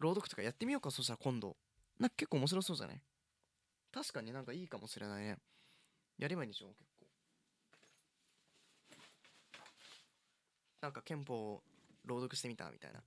[0.00, 1.56] 朗読とかやってみようかそしたら今度。
[1.98, 3.00] なんか結構面白そうじゃない？
[3.92, 5.38] 確かになんかいいかもしれないね。
[6.18, 7.06] やればいいんでしょ結構。
[10.80, 11.62] なんか憲法を
[12.04, 13.02] 朗読してみたみたいな。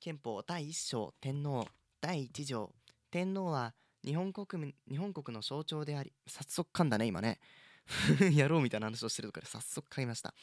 [0.00, 1.66] 憲法第1章天皇。
[2.00, 2.74] 第1条。
[3.10, 7.38] 天皇は日本国民日本国の象徴であり早速噛んだね今ね。
[8.32, 10.34] やろうみたいな話をしてるところで早速噛みました。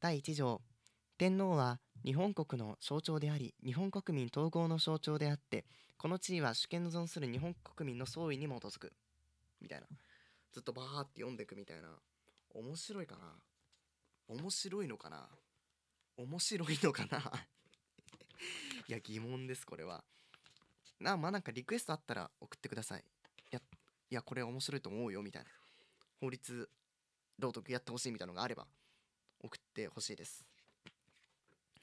[0.00, 0.60] 第1条。
[1.18, 5.64] 天皇は日本国の象徴であり日本国民統合の象徴であって
[6.02, 8.92] この地位は主権の存する日本国民の総意に基づく。
[9.60, 9.86] みたいな。
[10.52, 11.90] ずっとバーって読んでいくみたいな。
[12.54, 13.34] 面白いかな。
[14.26, 15.28] 面白いのかな。
[16.16, 17.46] 面白いのかな。
[18.88, 20.02] いや疑問ですこれは。
[20.98, 23.04] なまあなんかリクエストあったら送ってください。
[23.52, 23.62] いや
[24.10, 25.50] いやこれ面白いと思うよみたいな。
[26.20, 26.68] 法律
[27.38, 28.66] 朗読やってほしいみたいなのがあれば
[29.38, 30.51] 送ってほしいです。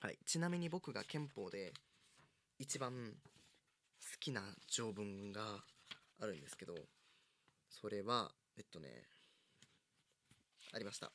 [0.01, 0.17] はい。
[0.25, 1.73] ちなみに僕が憲法で
[2.57, 5.41] 一番好きな条文が
[6.21, 6.73] あるんですけど
[7.69, 8.87] それはえっとね
[10.73, 11.11] ありました。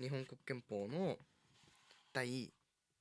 [0.00, 1.18] 日本国憲法の
[2.12, 2.50] 第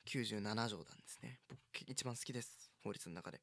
[0.06, 1.40] 97条なんですね。
[1.48, 2.72] 僕一番好きです。
[2.84, 3.40] 法律の中で。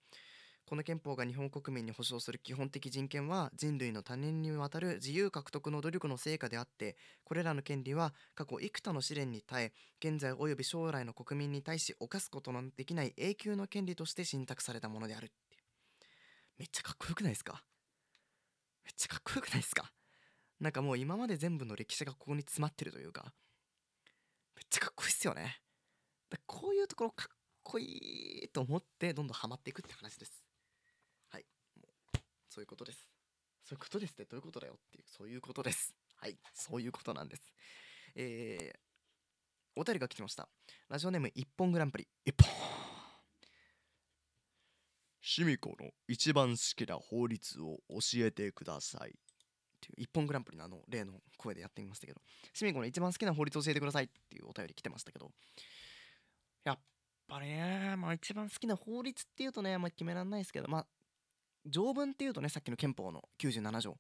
[0.68, 9.72] この憲法が日本国民に保障する基本的人権は人類の他人にわたる自由獲得の努力の成果であってこれらの権利は過去幾多の試練に耐え
[10.05, 15.35] 現在及び将来の国民に対し犯すことのできない永久の権利として信託されたものであるって
[16.59, 17.62] めっちゃかっこよくないですか？
[18.85, 19.92] めっちゃかっこよくないですか？
[20.59, 23.33] なんかもう今まで全部の歴史がここに詰まってるというか。
[24.57, 25.61] めっちゃかっこいいっすよね。
[26.46, 27.85] こういうところかっこい
[28.44, 30.45] いと思ってどんどんハマっていくって話です。
[32.56, 33.06] そういうことです。
[33.64, 35.94] そういうことですってどういうことだよっていうそういうことです。
[36.16, 37.52] はいそういうことなんです。
[38.14, 40.48] えー、お便りが来てました。
[40.88, 42.08] ラジオネーム一本グランプリ。
[42.24, 42.50] 一本。
[45.20, 49.10] シミコの一番好きな法律を教えてください。
[49.10, 49.12] っ
[49.82, 52.22] ていう一本グランプリのあの例の声でやってみましたけど。
[52.54, 55.30] シミコの一番好きな法律を教えてくださいっていうお便り来てましたけど。
[56.64, 56.78] やっ
[57.28, 60.86] ぱりねまあ一番好きな法律っていうとねまあ決めらんないですけどまあ
[61.66, 63.96] 条文っていうとねさっきの憲法の97条が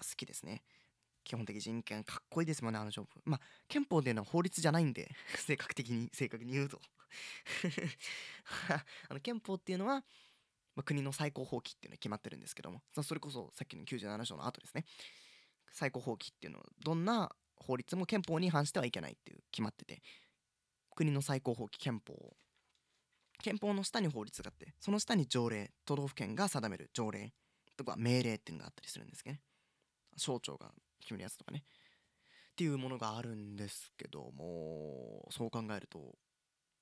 [0.00, 0.62] 好きですね。
[1.24, 3.22] 基本的人権かっこいいですもんねあの条文。
[3.24, 6.80] まあ憲法っていうのは法律じゃないんで 正確的に正確に言うと。
[9.08, 10.04] あの憲法っていうのは
[10.74, 14.86] まあ、国の最高法規っていうのが決まってるんですけどもそれこそさっきの97条の後ですね。
[15.70, 20.02] 最高法規っていうのはどんな法律も憲法に反してはいけないっていう決まってて。
[20.94, 22.36] 国の最高法規憲法
[23.42, 27.32] 憲法の下に法律があってその下に条例都道府県が定める条例
[27.76, 29.40] とか命令っていうのがあったりするんですけどね。
[30.16, 31.64] 省庁が決めるやつとかね。
[32.52, 35.98] っていうものがあるんですけどもそう考えると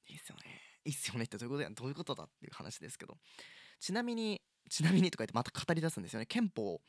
[0.09, 0.43] いいっすよね。
[0.85, 1.25] いいっすよね。
[1.25, 3.17] ってどういうことやどういうことだっていう話ですけど。
[3.79, 6.27] ちなみにちなみにとか言ってまた語り出すんですよね。
[6.27, 6.81] 憲法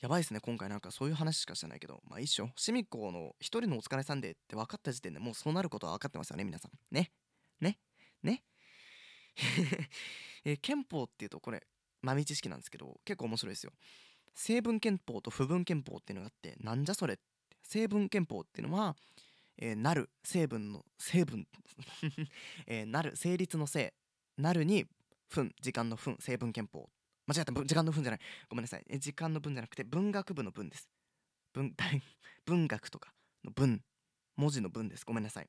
[0.00, 0.68] やばいですね今回。
[0.68, 2.02] なんかそういう話しかしてないけど。
[2.08, 6.70] まあ一緒シミコの一人のお疲れさんでって分かった時点でもうそうなることは分かってますよね皆さん。
[6.90, 7.12] ね。
[7.60, 7.78] ね。
[8.22, 8.42] ね。
[10.44, 11.66] え憲法っていうとこれ
[12.02, 13.72] 豆知識なんですけど結構面白いですよ。
[14.34, 17.18] 成文憲法と不文憲法っていうのがあってなんじゃそれ
[17.62, 18.96] 成文憲法っていうのは、
[19.58, 21.46] えーなる成分の成分、
[22.66, 23.94] えーなる成立の性
[24.36, 24.86] なるに
[25.30, 26.90] 分時間の分成文憲法。
[27.26, 28.20] 間違った時間の分じゃない。
[28.50, 28.84] ごめんなさい。
[28.88, 30.90] え時間の分じゃなくて文学部の文です。
[31.54, 31.74] 文
[32.44, 33.82] 文学とかの文。
[34.36, 35.04] 文字の文です。
[35.06, 35.48] ごめんなさい、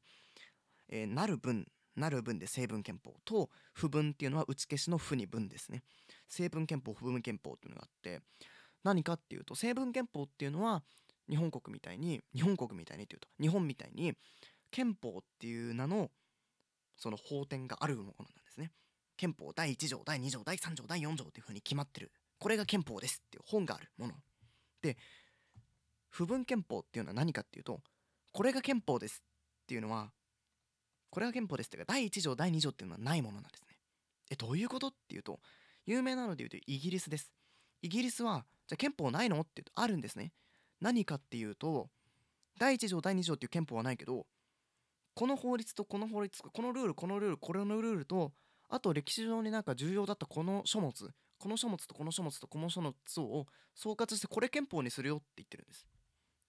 [0.89, 1.67] えーなる文。
[1.95, 5.83] なる文で成文憲法と不文っていうのは打ち消しの不に文ですね。
[6.27, 8.21] 成文憲法不文憲法っていうのがあって
[8.83, 10.83] 何かっていうと成文憲法っていうのは
[11.29, 14.13] 日本国みたいに日本国みたいにっていうと日本みたいに
[14.71, 16.11] 憲法っていう名の
[16.97, 18.71] その法典があるものなんですね。
[19.17, 22.11] 憲法第1条第2条第3条第4条っていう風に決まってる。
[22.37, 24.13] これが憲法ですっていう本があるもの。
[24.81, 24.97] で
[26.09, 27.81] 不文憲法っていうのは何かっていうと
[28.31, 29.23] これが憲法です
[29.63, 30.11] っていうのは
[31.15, 33.77] これが憲法ですっていうか第1条第2条っていうのはないものなんですね。
[34.31, 35.39] えどういうことっていうと
[35.85, 37.31] 有名なので言うとイギリスです。
[37.81, 40.33] イギリスはじゃあ憲法ないのってあるんですね。
[40.81, 41.89] 何かっていうと
[42.59, 44.27] 第1条第2条っていう憲法はないけど
[45.13, 48.33] この法律とこの法律このルールこのルールこれのルールと
[48.67, 50.91] あと歴史上になんか重要だったこの書物
[51.37, 55.87] この書物とこの書物とこの書物を総括してこれ憲法にするよって言ってるんです。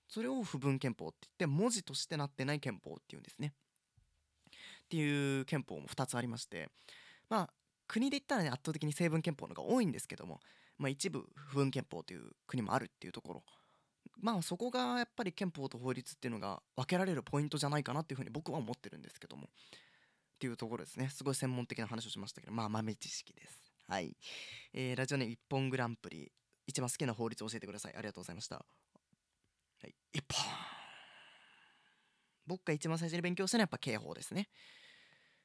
[0.08, 3.52] それを不文憲法って言って文字としてなってない憲法っていうんですね。
[4.86, 6.68] っていう憲法も2つありまして
[7.28, 7.50] まあ
[7.88, 10.40] 国で言ったらね圧倒的に成文憲法の方が多いんですけども、
[10.78, 13.42] まあ、一部不文憲法という国もあるっていうところ。
[14.18, 19.44] まあそこがやっぱり憲法と法律っていうのが分けられるポイントじゃないかなっていうふうに僕は思ってるんですけども。
[19.44, 21.08] っていうところですね。
[21.10, 23.72] すごい専門的な話をしましたけどまあ豆知識です。
[23.88, 24.16] はい、
[24.72, 26.32] えーラジオネーム一本グランプリ。
[26.66, 27.94] 一番好きな法律を教えてください。
[27.96, 28.56] ありがとうございました。
[28.56, 28.62] は
[29.84, 29.94] い。
[30.12, 30.65] 一本。
[32.46, 34.48] 僕が一番最初に勉強したのはやっぱ刑法ですね。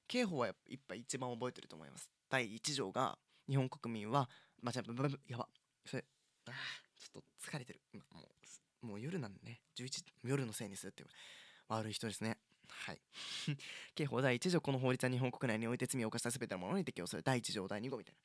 [0.08, 0.56] 刑法はやっ
[0.88, 2.10] ぱ一番覚えてると思います。
[2.30, 3.18] 第1条が
[3.50, 4.30] 日本国民は
[4.62, 4.84] まあ、じゃ
[5.28, 5.48] やば
[5.86, 6.06] それ
[6.48, 6.52] あ
[6.96, 7.82] ちょっと疲れてる。
[7.94, 8.22] も
[8.84, 9.62] うもう夜なんでね。
[9.78, 11.10] 11夜のせいにするっていう。
[11.68, 12.38] 悪い人ですね。
[12.68, 13.02] はい。
[13.96, 17.24] 刑法第1条この法律は日本国内において罪を犯した全ての者に適用する。
[17.24, 18.20] 第1条第2号みたいな。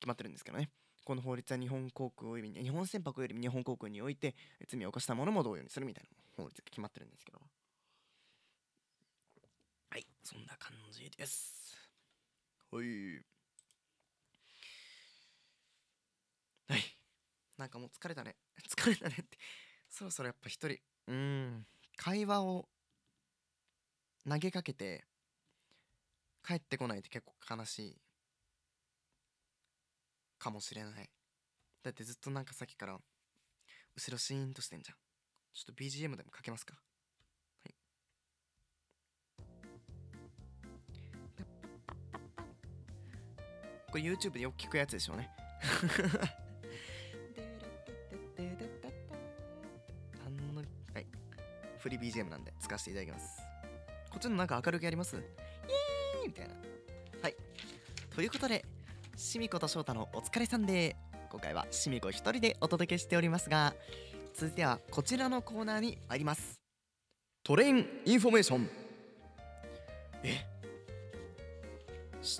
[0.00, 0.70] 決まってるんですけどね。
[1.04, 4.34] この法律は日本航空および日本船舶よび日本航空において
[4.66, 6.10] 罪を犯した者も同様にするみたいな
[6.42, 7.40] 法律が決まってるんですけど。
[10.24, 11.76] そんな感じです。
[12.70, 13.18] はい。
[16.66, 16.82] はい。
[17.58, 18.34] なんかもう疲れたね。
[18.66, 19.38] 疲れたねって。
[19.90, 20.78] そろそろやっぱ一人。
[21.08, 21.66] うーん。
[21.96, 22.70] 会話を
[24.26, 25.04] 投げかけて
[26.42, 28.00] 帰ってこないって結構悲しい。
[30.38, 31.10] かもしれない。
[31.82, 32.98] だってずっとなんかさっきから
[33.94, 34.96] 後ろシーンとしてんじゃん。
[35.52, 36.82] ちょっと BGM でもかけますか
[43.94, 45.30] これ YouTube でよく聞くやつでしょうね。
[50.26, 51.06] あのはい。
[51.78, 53.40] フリー BGM なんで使わせていただきます。
[54.10, 55.14] こっちのなんか明るくやります？
[55.14, 56.54] イエーイみたいな。
[57.22, 57.36] はい。
[58.10, 58.64] ということで
[59.16, 60.96] しみこと翔太のお疲れサンデー
[61.30, 63.76] 今回はしみこ一人でお届けしておりますが
[64.34, 66.60] 続いてはこちらのコーナーに参ります。
[67.44, 68.68] トレインインフォメーション。
[70.24, 70.52] え？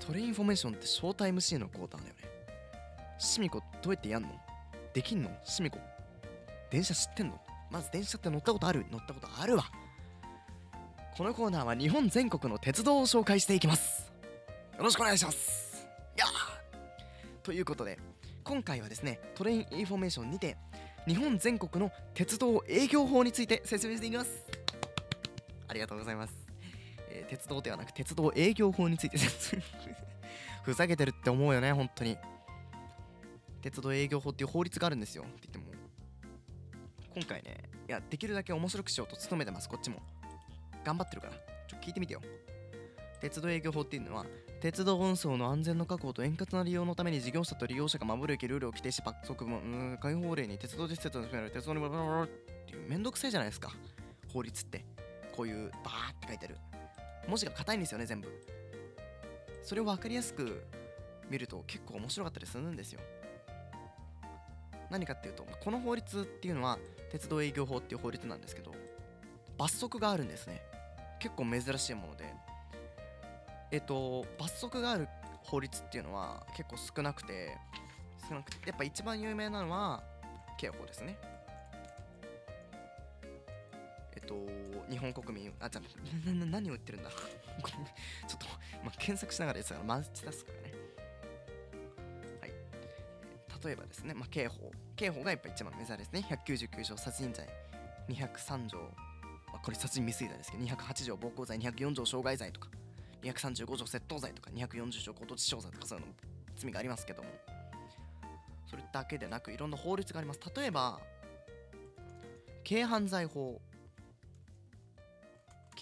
[0.07, 2.23] トレインフォメーションってショータイム MC のコーナーだよね。
[3.19, 4.29] しみこどうやってやんの？
[4.95, 5.31] できんの？
[5.45, 5.79] しみこ
[6.71, 7.41] 電車知ってんの？
[7.71, 8.87] まず電車って乗ったことある？
[8.91, 9.65] 乗ったことあるわ。
[11.17, 14.11] このコーナーは日本全国の鉄道を紹介していきます。
[14.77, 15.87] よろしくお願いします。
[16.17, 16.25] や
[17.43, 17.99] ということで
[18.43, 20.57] 今回はですねトレインインフォメーションにて
[21.07, 24.45] 日本全国の鉄道営業法について説明していきます。
[25.69, 26.35] ありがとうございます、
[27.29, 29.63] 鉄道ではなく鉄道営業法について説明
[30.63, 32.17] ふざけてるって思うよね本当に。
[33.61, 35.65] 鉄道営業法っていう法律があるんですよって言っても
[37.15, 37.57] 今回ね
[37.89, 40.03] いやできるだけ面白くしようと努めてますこっちも。
[40.85, 41.33] 頑張ってるから。
[41.67, 42.21] ちょっと聞いてみてよ。
[43.21, 44.27] 鉄道営業法っていうのは
[44.61, 49.61] 鉄道運送の安全の確保と円滑な利用のために事業者と利用者が守るべきルールを規定し罰則も
[49.99, 52.29] 解放令に鉄道施設の鉄道にブラブラブラっ
[52.67, 53.73] ていうめんどくさいじゃないですか
[54.33, 54.85] 法律って
[55.35, 56.57] こういうバーって書いてある
[57.27, 58.29] 文字が硬いんですよね全部。
[59.63, 60.67] それを分かりやすく
[61.31, 63.01] 見ると結構面白かったりするんですよ。
[64.91, 66.79] 何かっていうとこの法律っていうのは
[67.11, 68.73] 鉄道営業法っていう法律なんですけど
[69.57, 70.63] 罰則があるんですね。
[71.19, 72.33] 結構珍しいもので。
[73.71, 75.09] えっと罰則がある
[75.43, 77.57] 法律っていうのは結構少なくて
[78.29, 80.03] 少なくてやっぱ一番有名なのは
[80.59, 81.19] 刑法ですね。
[84.15, 84.35] えっと
[84.91, 87.11] 日本国民あじゃあなな何を言ってるんだ？
[87.13, 88.47] ちょっと、
[88.85, 90.73] まあ、検索しながらやつからマルチタスクがね。
[92.41, 92.53] はい。
[93.65, 94.71] 例えばですね、まあ、刑法。
[94.97, 96.21] 刑法がやっぱ一番目指ですね。
[96.29, 97.49] 199条殺人罪。
[98.09, 101.59] 203条、まあ、これ殺人未遂罪ですけど208条暴行罪。
[101.59, 102.69] 204条傷害罪とか。
[103.23, 104.51] 235条窃盗罪とか。
[104.51, 106.13] 240条強盗致傷罪とかそういうの
[106.57, 107.31] 罪がありますけども。
[108.67, 110.41] それだけでなくいろんな法律があります。
[110.57, 111.01] 例えば
[112.69, 113.61] 軽犯罪法。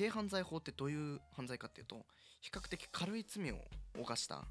[0.02, 2.04] 軽犯罪法ってどういう犯罪かっていうと
[2.40, 3.58] 比較的軽い罪を
[3.96, 4.42] 犯した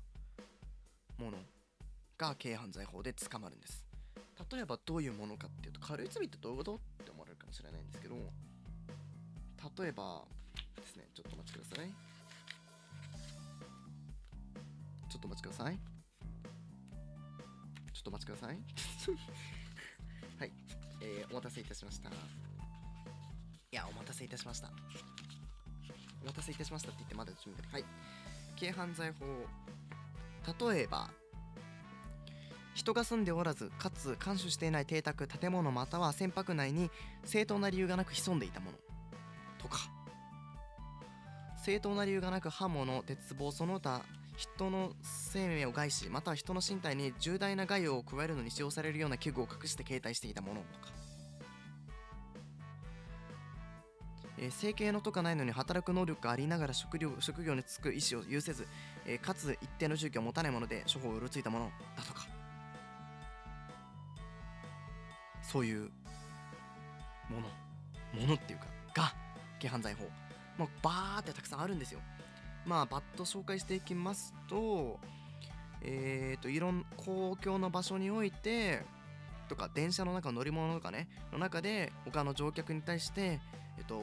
[1.18, 1.40] もの
[2.18, 3.86] が軽犯罪法で捕まるんです。
[4.50, 10.24] 例えばどういうものかっていうと軽い罪ってどういうことって思われるかもしれないんですけど例えば
[10.78, 11.88] ですねちょっとお待ちください。
[15.10, 15.76] ちょっとお待ちください。
[17.92, 18.56] ちょっとお待ちください。
[20.40, 20.52] はい、
[21.02, 22.10] えー、お待たせいたしました。
[22.10, 22.14] い
[23.72, 24.72] やお待たせいたしました。
[26.22, 27.86] お待たせいたしましたって言ってまだ準備はい。
[28.60, 29.26] 軽犯罪法。
[30.72, 31.10] 例えば
[32.74, 36.90] 人が住んでおらずかつ監視していない邸宅建物または船舶内に
[37.24, 38.78] 正当な理由がなく潜んでいたもの。
[39.60, 39.78] とか。
[41.64, 44.02] 正当な理由がなく刃物鉄棒その他
[44.36, 50.62] 人の生命を害しまたは人の身体に重大な害を加えるのに使用されるような器具を隠して携帯していたもの。
[50.62, 51.01] とか。
[54.42, 58.68] えー生計のとかないのに働く能力がありながら職業職業に就く意思を有せず、
[59.06, 62.28] えーかつ一定の住居を持たないもので処方をうろついたものだとか。
[65.44, 65.90] そういう
[67.30, 68.22] もの。
[68.22, 69.14] ものっていうかが
[69.58, 70.04] 軽犯罪法。
[70.58, 72.00] もうバーってたくさんあるんですよ。
[72.66, 75.00] まあバッと紹介していきますと
[75.84, 78.84] えー、といろん公共の場所において
[79.50, 83.40] とか電車の中乗り物とかねの中で他の乗客に対して
[83.82, 84.00] えっと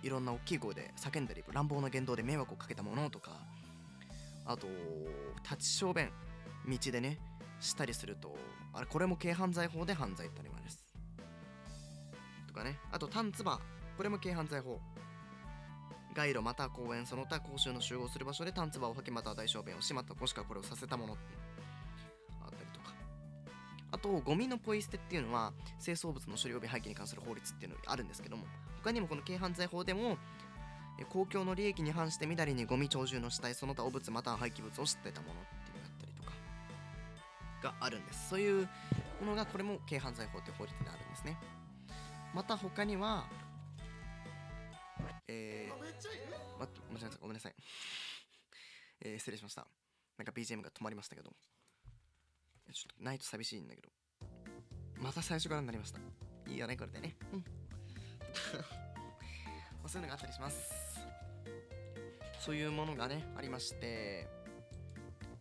[0.00, 3.32] いろんな大きい声で叫んだり乱暴な言動で迷惑をかけたものとか
[4.46, 4.68] あと
[5.42, 6.10] 立ち小便
[6.68, 7.18] 道でね
[7.60, 8.36] したりすると
[8.72, 10.84] あれこれも軽犯罪法で犯罪ってあります。
[12.46, 12.78] とかね。
[12.92, 13.58] あと単唾
[13.96, 14.78] これも軽犯罪法。
[16.14, 21.16] 街路または公園その他公衆の集合する場所で単唾を吐きまたは大小便をしまったもしくはこれをさせたもの
[22.42, 22.94] あったりとか。
[23.90, 25.52] あとゴミのポイ捨てっていうのは
[25.82, 28.44] 清掃物の処理及び廃棄に関する法律っていうのがあるんですけども
[28.82, 30.18] 他にもこの軽犯罪法でも
[30.98, 38.28] え公共の利益に反してみだりにゴミ鳥獣の死体その他汚物または廃棄物を捨てたものっていうのがあったりとかがあるんです。
[38.28, 38.68] そういう
[39.20, 41.38] ものがこれも軽犯罪法という法律であるんですね。
[42.34, 43.26] また他には
[45.28, 45.92] えー、待
[46.64, 47.54] ってごめんなさいごめんなさい。
[49.00, 49.66] えー、失礼しました。
[50.16, 51.32] なんか BGM が止まりましたけど。
[52.72, 53.88] ちょっとないと寂しいんだけど。
[54.96, 56.00] また最初からになりました。
[56.46, 57.16] いいよねこれでね。
[57.32, 57.40] うん。
[57.40, 57.67] まあ
[59.86, 60.98] そういうのがあったりします。
[62.38, 64.26] そういうものがねありまして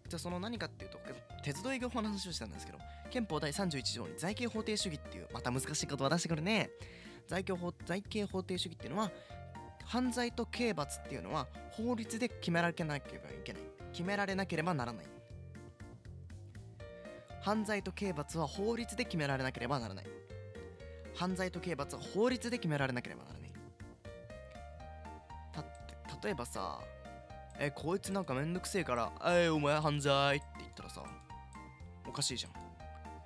[0.10, 1.00] じゃあその何かっていうと
[1.44, 2.80] 鉄道営業法の話をしたんですけど
[3.10, 6.70] 憲法第31条に財形法定主義っていうまた難しいことを出してくるね。
[7.28, 9.12] 財形法財形法定主義っていうのは
[9.86, 13.62] 犯罪と刑罰っていうのは法律で決められなければいけない。
[13.94, 15.06] 決められなければならない。
[17.42, 20.06] 犯罪と刑罰は法律で決められなければならない。
[21.18, 23.48] 犯罪と刑罰は法律で決められなければならない。
[26.24, 26.80] 例えばさ
[27.60, 31.04] えこいつなんかめんどくせえから「えお前犯罪」って言ったらさ
[32.08, 32.52] おかしいじゃん。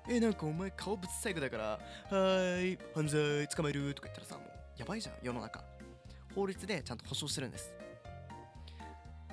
[0.08, 5.62] えなんかお前顔ぶつ細工だから「はーい犯罪捕まえる」とか言ったらさもうやばいじゃん世の中。
[6.34, 7.74] 法律でちゃんと保障してるんです。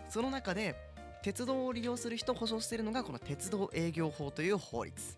[0.10, 0.76] その中で
[1.22, 5.18] 鉄道を利用する人を保障しているのがこの鉄道営業法という法律。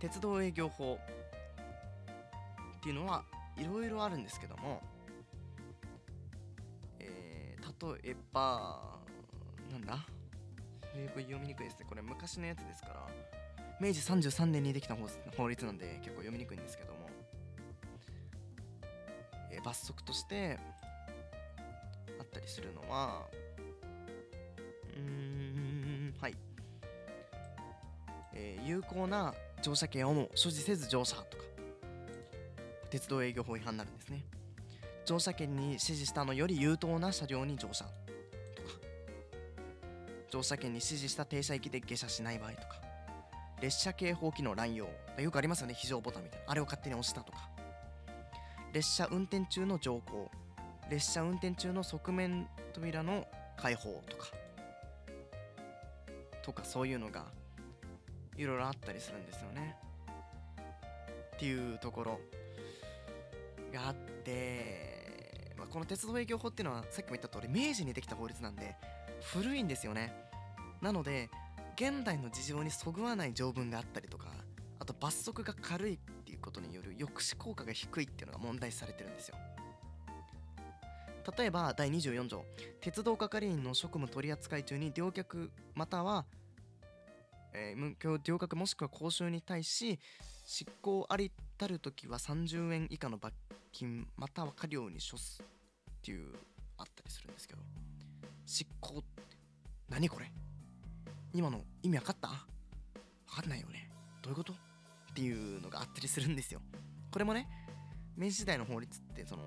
[0.00, 0.98] 鉄道営業法。
[2.78, 3.24] っていうのは
[3.58, 4.80] いろいろあるんですけども
[6.98, 8.98] えー、例えば
[9.70, 9.98] なんだ？
[10.94, 11.84] えーこれ読みにくいですね。
[11.86, 13.06] これ昔のやつですから
[13.78, 16.98] 明治33年にできた法法律なんで結構読みにくいんですけども、
[19.50, 20.58] えー罰則として
[22.18, 23.26] あったりするのは
[24.96, 26.34] うんはい、
[28.32, 31.44] えー有効な乗車券をも所持せず乗車とか
[32.90, 34.24] 鉄道営業法違反になるんですね。
[35.04, 38.68] 乗車券に指示したのより優等な車両に乗車とか
[40.30, 42.80] 乗車券に指示した停車駅で下車しない場合とか
[43.60, 44.88] 列車警報機能乱用
[45.18, 47.50] よくありますよね非常ボタンみたいなあれを勝手に押したとか。
[48.72, 50.30] 列車運転中の乗降
[50.88, 54.28] 列車運転中の側面扉の開放とか
[56.42, 57.24] とかそういうのが
[58.40, 59.76] いろいろあったりするんですよね。
[61.36, 62.20] っていうところ
[63.72, 68.76] があって、まあ、この鉄道営業法っていうのはさっきも言った通り明治にできた法律なんで
[69.34, 70.14] 古いんですよね。
[70.80, 71.28] なので
[71.76, 74.28] 現代の事情にそぐわない条文があったりとか
[74.78, 79.36] あと罰則が軽いっていうことによる抑止効果が低いっていうのが問題視されてるんですよ。
[81.36, 82.44] 例えば第24条
[82.80, 86.24] 鉄道係員の職務取扱い中に乗客または、
[87.52, 89.98] えー無許乗客もしくは講習に対し
[90.46, 93.34] 執行ありたる時は30円以下の罰
[93.72, 96.32] 金または過料に処すっていう
[96.78, 97.62] あったりするんですけど。
[98.46, 99.36] 執行って
[99.88, 100.32] 何これ？
[101.32, 102.28] 今の意味わかった？
[102.28, 102.34] わ
[103.36, 103.88] かんないよね。
[104.22, 104.52] どういうこと？
[104.52, 104.56] っ
[105.14, 106.60] ていうのがあったりするんですよ。
[107.12, 107.48] これもね
[108.16, 109.42] 明治時代の法律ってその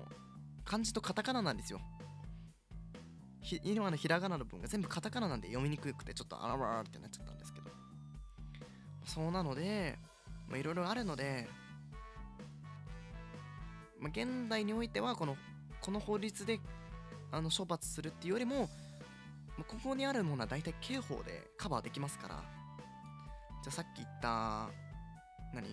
[0.64, 1.80] 漢字とカタカナなんですよ。
[3.42, 7.43] ひ今のひらがなの文が全部カタカナなんで読みにくくてちょっとあらららってなっちゃったんで。
[9.04, 9.98] そうなので
[10.52, 11.48] いろいろあるので、
[14.00, 15.36] まあ、現代においてはこの
[15.80, 16.60] この法律で
[17.30, 18.68] あの処罰するっていうよりも
[19.56, 22.42] まここにあるものは大体刑法でカバーできますから。
[23.62, 24.68] じゃあさっき言った
[25.54, 25.66] 何？
[25.66, 25.70] え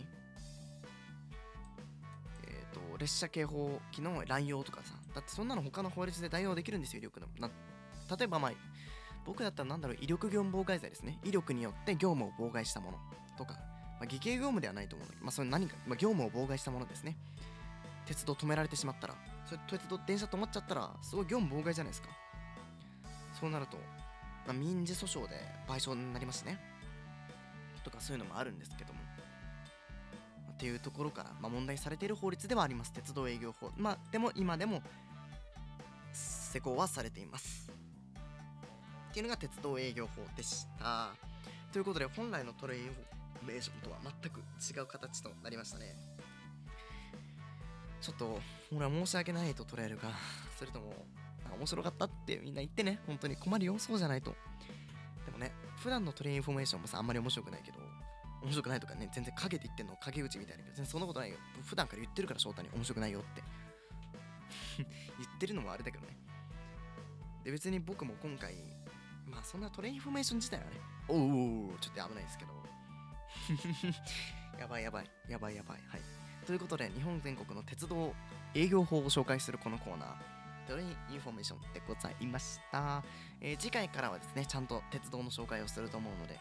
[2.48, 7.28] っ、と列車警報機の乱用とかさだってそんなの他の法律で代用できるんですよ威力の。
[7.38, 7.50] な
[8.18, 8.52] 例えばまあ
[9.26, 11.20] 僕だったらなんだろう威力業務妨害罪ですね。
[11.26, 12.98] 威力によって業務を妨害したもの。
[13.38, 17.16] とか、まあ、偽計業務ではないと思うんだけど、まあ、それ何か、まあ、業務を妨害したものですね。
[18.06, 19.16] 鉄道止められてしまったら。
[19.46, 22.10] それ鉄道電車止まっちゃったらすごい業務妨害じゃないですか。
[23.40, 23.78] そうなると、
[24.46, 25.36] まあ、民事訴訟で
[25.68, 26.60] 賠償になりますね。
[27.84, 29.00] とかそういうのもあるんですけども。
[30.54, 32.94] っていうところから、まあ、問題されている法律ではあります。
[32.94, 33.72] 鉄道営業法。
[33.78, 34.84] まあでも今でも
[36.14, 37.72] 施行はされています。
[39.10, 41.10] っていうのが鉄道営業法でした。
[41.72, 42.96] ということで本来のトレイン
[43.42, 45.96] フォメーションとは全く違う形となりましたね。
[48.00, 48.40] ちょっと
[48.76, 50.08] 俺は申し訳ないと捉えるか
[50.58, 51.06] それとも
[51.46, 54.36] あ面白かったってみんな言ってね本当に困るよそうじゃないと。
[55.26, 57.78] でもね普段のトレインフォメーションもさあんまり面白くないけど
[58.44, 61.38] 面白くないとかね全然陰で言ってんの陰口みたいな全然そんなことないよ。
[61.64, 63.44] 普段から言ってるから翔太に面白くないよって。
[65.18, 66.18] 言ってるのもあれだけどね。
[67.44, 68.56] で別に僕も今回
[69.28, 70.72] まあそんなトレインフォメーション自体はね
[71.08, 72.52] おうおうちょっと危ないですけど
[74.60, 75.80] やばいやばいやばいやばい。
[75.88, 76.02] はい。
[76.46, 78.14] ということで日本全国の鉄道
[78.54, 80.16] 営業法を紹介するこのコーナー。
[80.68, 83.04] トレインインフォメーションでございました、
[83.42, 86.40] えー次回からはですねちゃんと鉄道の紹介をすると思うので。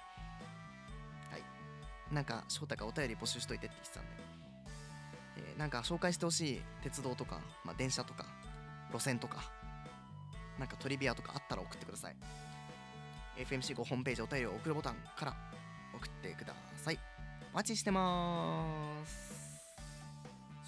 [1.30, 2.14] はい。
[2.14, 4.10] なんか翔太がお便り募集しといてって言ってたんで、
[5.54, 8.26] えなんか紹介してほしい鉄道とか、まあ、電車とか
[8.92, 9.50] 路線とか
[10.58, 12.16] なんかトリビアとかあったら送ってください。
[13.36, 15.34] FMC5 ホームページお便りを送るボタンから
[15.94, 16.69] 送ってください
[17.52, 18.64] お待ちしてま
[19.04, 19.60] す。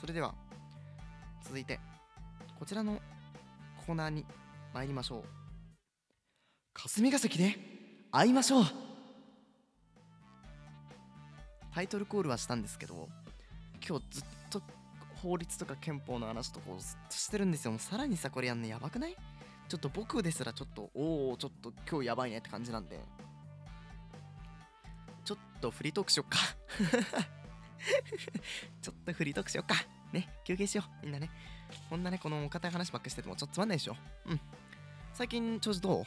[0.01, 0.35] それでは
[1.45, 1.78] 続いて
[2.59, 3.01] こちらの
[3.87, 4.26] コーナーに
[4.74, 5.24] 参りましょう。
[6.74, 7.57] 霞が関で
[8.11, 8.64] 会いましょう。
[11.72, 13.09] タイトルコールはしたんですけど
[13.87, 14.61] 今日ずっと
[15.22, 17.78] 法律とか憲法の話とこうずっとしてるんですよ。
[17.78, 19.16] さらにさこれやんのやばくない？
[19.68, 22.99] ちょっと僕ですらちょっとおおちょっと今日やばいねって感じなんで。
[25.62, 26.38] とフリートークしよっか
[28.82, 29.74] ちょっとフリートークしよっか。
[30.12, 31.06] ね、休憩しよう。
[31.06, 31.30] みんなね。
[31.88, 33.96] こんなね、このお堅い話ばっかしててもちょっとつまんないでしょ。
[34.26, 34.40] うん。
[35.14, 36.04] 最近調子どう？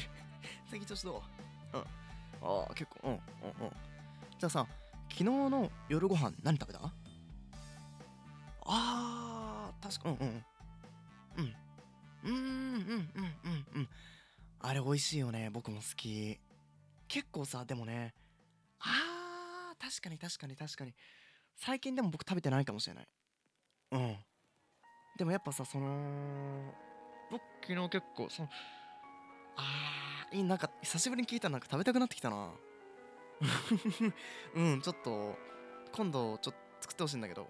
[0.70, 1.22] 最近調子ど
[1.72, 1.76] う？
[1.76, 1.82] うん。
[1.82, 1.86] あ
[2.70, 3.20] あ、結構、うん、うん、
[3.66, 3.72] うん。
[4.38, 4.66] じゃあさ、
[5.10, 6.80] 昨日の夜ご飯何食べた？
[6.82, 6.92] あ
[8.64, 10.44] あ、確か、うん、うん。
[11.36, 11.56] うん。
[12.22, 12.42] うん、うん、うん、
[13.44, 13.88] うん、うん。
[14.60, 15.50] あれ美味しいよね。
[15.50, 16.38] 僕も好き。
[17.08, 18.14] 結構さ、でもね、
[18.80, 20.94] あー確かに確かに確かに。
[21.56, 23.08] 最近でも僕食べてないかもしれない。
[23.92, 24.16] うん。
[25.16, 26.72] でもやっぱさその
[27.30, 28.48] 僕昨日結構その
[29.56, 32.50] あーいいなんか久しぶりに聞いたらなんか食べたくなってきたな。
[34.54, 35.36] うんちょっと
[35.92, 37.48] 今度ちょっと作ってほしいんだけど。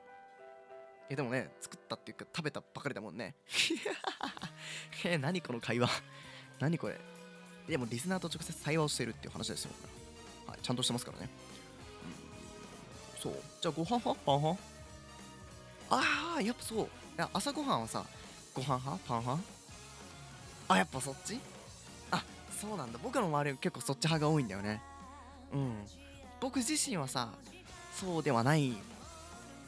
[1.09, 3.35] えでもね作ったっていうか食べたばかりだもんね。
[5.05, 5.89] え何この会話。
[6.61, 6.99] 何これ。
[7.67, 10.00] でもリスナーと直接対話をしてるっていう話ですよ、これ
[10.51, 11.31] はい、ちゃんとしてますからね、
[13.17, 13.43] うん、そう。
[13.61, 14.15] じゃあご飯派？
[14.27, 14.63] パン派？
[15.91, 16.79] ああやっぱそう。
[16.81, 16.87] い
[17.17, 18.05] や朝ごはんはさ
[18.55, 18.99] ご飯派？
[19.07, 19.45] パン派？
[20.69, 21.39] あやっぱそっち？
[22.11, 22.99] あそうなんだ。
[23.03, 24.83] 僕の周り結構そっち派が多いんだよね。
[25.53, 25.73] うん。
[26.41, 27.31] 僕自身はさ
[27.95, 28.73] そうではない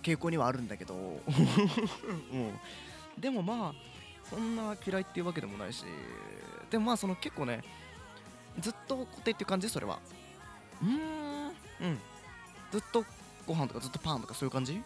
[0.02, 1.20] 傾向にはあるんだけど、 うん、
[3.18, 3.74] でもまあ
[4.30, 5.84] そんな嫌いっていうわけでもないし。
[6.70, 7.62] でもまあその結構ね
[8.58, 9.68] ずっと固定っていう感じ？
[9.68, 9.98] それは。
[10.82, 11.98] うん。
[12.70, 13.04] ずっと
[13.46, 14.82] ご飯とかずっとパンとかそういう感じ？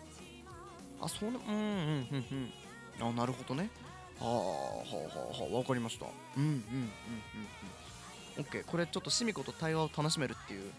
[1.01, 2.53] あそうなうんうんうん
[3.01, 3.09] うん。
[3.09, 3.71] あなるほどね。
[4.19, 4.45] はあはあは
[5.41, 6.07] あはあわかりました。
[6.37, 6.91] うんうんうんうんうん。
[8.39, 8.65] オッケー。
[8.65, 10.73] これちょっとシミコと対話を楽しめるっていう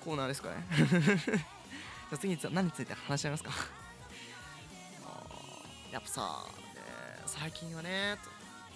[0.00, 0.66] コーナーですかね。
[0.76, 1.36] じゃ
[2.12, 3.50] あ次に何について話し合いますか？
[5.06, 5.20] あ
[5.92, 6.44] やっぱさ、
[6.74, 6.80] ね、
[7.26, 8.16] 最近はね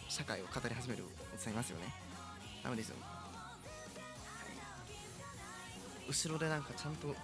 [0.09, 1.05] 社会を語り始める
[1.35, 1.93] おじさんいますよね。
[2.63, 2.97] ダメですよ。
[6.09, 7.15] 後ろでなんかちゃんとね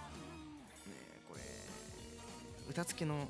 [1.29, 1.41] これ
[2.69, 3.27] 歌付きの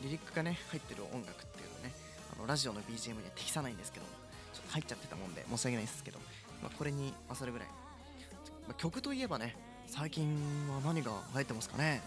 [0.00, 1.92] リリックがね入ってる音楽っていうのね
[2.36, 4.06] あのラジオの BGM には適さないんですけど
[4.52, 6.18] ちょっと入っちゃってたもんで申し訳ないですけど、
[6.62, 7.68] まあ、これに勝るぐらい、
[8.66, 10.26] まあ、曲といえばね最近
[10.70, 12.00] は何が入ってますかね？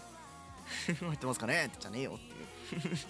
[1.00, 1.66] 入ってますかね？
[1.66, 2.96] ってじゃねえよっていう。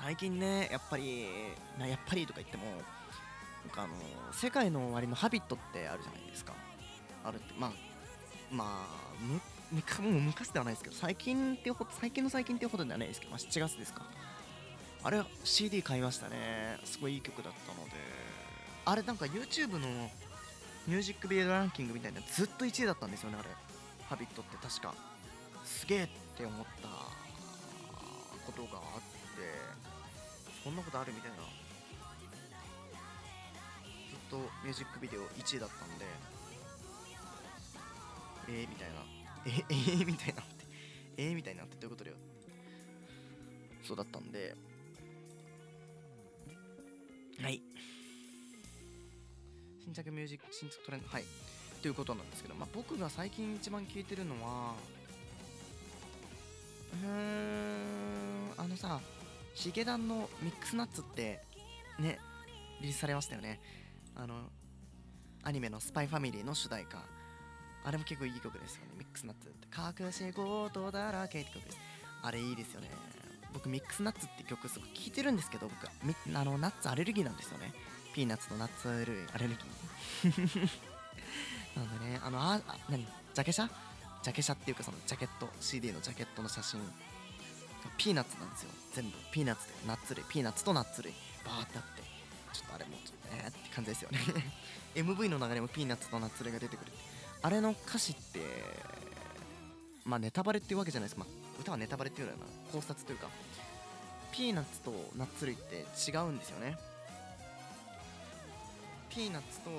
[0.00, 1.28] 最近ねやっぱり
[1.78, 3.94] なやっぱりとか言ってもなんかあの
[4.32, 6.54] 世界の終わりの「ハビットってあるじゃないですか。
[7.24, 7.91] あるってまあ
[8.52, 8.86] まあ
[9.20, 9.40] む
[9.72, 14.04] むもう昔ではないですけど最近ってほ最近の最近っていうほどではないですけど、まあ、7月ですか。
[15.04, 16.78] あれ CD 買いましたね。
[16.84, 17.92] すごいいい曲だったので。
[18.84, 20.10] あれなんか YouTube の
[20.86, 23.48] ミュージックビデオランキングみたいなずっと1位だったんですよねあれ
[24.10, 24.92] 「ハビットって確か。
[25.64, 26.88] すげえって思った
[28.44, 29.06] ことがあって
[30.62, 31.36] そんなことあるみたいな。
[31.38, 31.46] ずっ
[34.28, 36.04] とミュージックビデオ1位だったんで。
[38.48, 38.94] えー、みたいな。
[39.46, 40.66] ええー、みたいなって。
[41.16, 42.16] えー、みたいなってどういうことだよ。
[43.82, 44.54] そうだったんで。
[47.40, 47.60] はい。
[49.84, 51.08] 新着ミュージック新着トレンド。
[51.08, 51.24] はい。
[51.82, 54.74] ということなんですけど、まあ、僕が最近一番聴いてるのは
[56.94, 59.00] うーんあのさ
[59.54, 61.42] ヒゲダンのミックスナッツって
[61.98, 62.20] ね
[62.80, 63.60] リリースされましたよね。
[64.16, 64.50] あの
[65.42, 66.98] アニメの「スパイファミリー」の主題歌。
[67.84, 68.92] あれも結構いい曲ですよね。
[68.98, 71.78] ミックスナッツって隠し事だらけって曲です。
[72.22, 72.90] あれいいですよね。
[73.52, 75.76] 僕ミックスナッツって曲すごく聴いてるんですけど僕
[76.38, 77.72] あのナッツアレルギーなんですよね。
[78.14, 80.68] ピーナッツとナッツアレルアレルギー。
[81.76, 83.04] なんでねあのあ何？
[83.04, 83.68] ジャケ写？
[84.22, 86.80] ジャケ写っていうかそのジャケット CD のジャケットの写真。
[87.98, 88.70] ピーナッツなんですよ。
[88.94, 89.16] 全部。
[89.32, 90.24] ピーナッツでナッツ類。
[90.28, 91.12] ピーナッツとナッツ類。
[91.44, 92.02] バーってあって。
[92.52, 94.20] ちょっとあれもちょっとえって感じですよね。
[94.94, 96.92] MV の流れもピーナッツとナッツ類が出てくる
[97.42, 98.40] あれの歌詞って
[100.04, 101.18] まあネタバレっていうわけじゃないです。
[101.18, 103.28] まあ、歌はネタバレっていうような考察というか
[104.32, 106.76] ピーナッツとナッツ類って違うんですよね。
[109.10, 109.70] ピーナッツと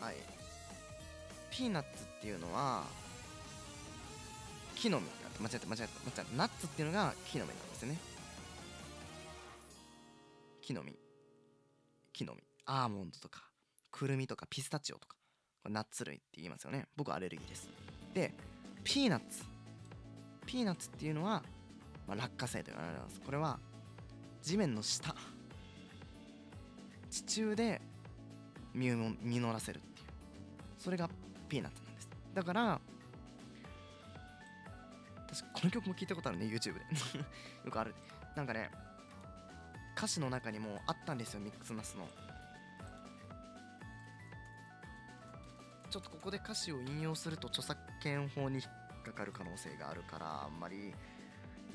[0.00, 0.14] はい。
[1.50, 1.88] ピーナッツ
[2.18, 2.84] っていうのは
[4.74, 5.06] 木の実
[5.40, 6.36] 間違えた間違えた間違えた。
[6.36, 7.98] ナッツっていうのが木の実なんですよね。
[10.62, 11.09] 木の実。
[12.20, 13.42] 木の実アーモンドとか
[13.90, 15.16] くるみとかピスタチオとか
[15.62, 16.86] これナッツ類って言いますよね。
[16.96, 17.68] 僕アレルギーです。
[18.14, 18.32] で
[18.84, 19.44] ピーナッツ。
[20.46, 21.42] ピーナッツっていうのは、
[22.06, 23.20] まあ、落花生と言われます。
[23.20, 23.58] これは
[24.42, 25.14] 地面の下。
[27.10, 27.80] 地中で
[28.74, 30.06] 実を実らせるっていう。
[30.78, 31.10] それが
[31.48, 32.08] ピーナッツなんです。
[32.34, 32.80] だから
[35.16, 36.80] 私この曲も聞いたことあるね YouTube で。
[37.64, 37.94] よくある。
[38.34, 38.70] なんかね
[40.00, 42.08] 歌詞の中にもあったんですよミックスナッツの。
[45.90, 50.94] ちょっとここで歌詞を引用すると著作権法に引っかかる可能性があるからあんまり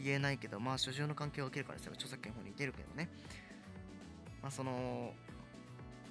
[0.04, 3.12] 言えないけどまあ所有の関係を受けるからですよ著作権法に出るけどね。
[4.42, 5.14] まあその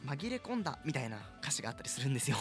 [0.07, 2.37] 紛れ込んだみたいな歌詞があったりするんですよ。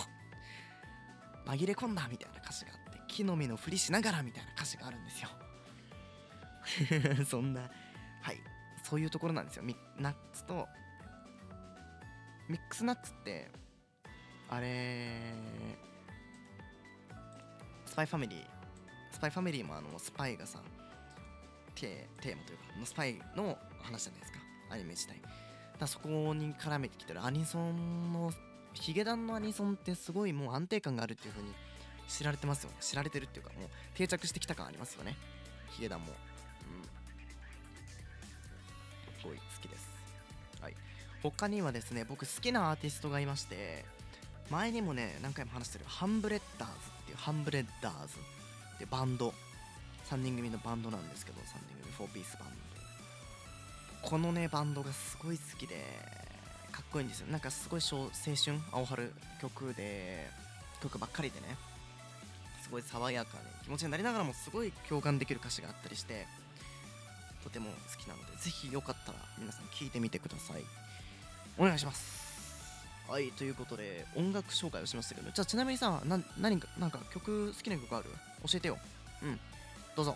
[1.48, 5.30] 紛れ込んだみたいな歌詞があって木の実のふりしながらみたいな歌詞があるんですよ。
[7.26, 7.72] そんな
[8.22, 8.53] はい。
[8.84, 9.64] そういうところなんですよ。
[9.64, 10.68] ミナッツと
[12.50, 13.50] ミックスナッツって
[14.50, 15.34] あれ
[17.86, 18.44] スパイファミリー
[19.12, 20.60] スパイファミリーもあのスパイがさ
[21.76, 24.40] テテーマというかのスパイの話じゃないですか。
[24.70, 25.22] アニメ自体。
[25.80, 28.32] だそこに絡めてきてるアニソンの
[28.74, 31.54] ヒゲダンのアニソンってすごいもう安定感があるっていう風に
[32.08, 32.78] 知られてますよね。
[32.82, 35.16] 知られてるっていうかもう定着してきた感ありますよね。
[35.72, 36.08] ヒゲダンも。
[39.24, 39.88] すごい好きです。
[40.62, 40.74] はい。
[41.24, 43.86] 他にはですね僕好きなアーティストがいまして
[44.52, 48.14] 前にもね何回も話してるハンブレッダーズっていうハンブレッダーズ
[48.76, 49.34] ってバンド。
[50.10, 52.50] 3人組のバンドなんですけど3人組4ピースバン
[54.02, 54.08] ド。
[54.10, 55.76] このねバンドがすごい好きで
[56.74, 57.28] かっこいいんですよ。
[57.32, 59.12] なんかすごい小青春青春
[59.42, 60.28] 曲で
[60.82, 61.56] 曲ばっかりでね
[62.62, 66.28] すごい爽やかで気持ちになりながらもすごい共感できる歌詞があったりして
[67.44, 70.64] とても好きなのでぜひよかったら皆さん聴いてみてください。
[71.58, 72.24] お願いします。
[73.08, 78.06] はいということで音楽紹介をしましたけどじゃあちなみにさな何かなんか曲好きな曲ある？
[78.48, 78.78] 教えてよ。
[79.22, 79.40] うん。
[79.96, 80.16] どうぞ。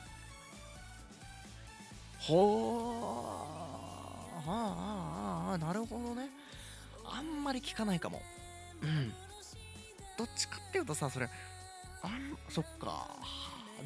[2.19, 4.49] ほー。
[4.49, 6.29] はあああなるほどね。
[7.05, 8.21] あんまり聞かないかも。
[8.81, 9.13] うん。
[10.17, 11.29] どっちかっていうとさそれ
[12.01, 13.05] あんそっか。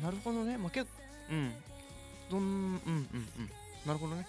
[0.01, 0.57] なるほどね。
[0.57, 1.53] まあけうん。
[2.31, 2.53] どんうんうん
[2.85, 2.89] う
[3.41, 3.51] ん。
[3.85, 4.25] なるほどね。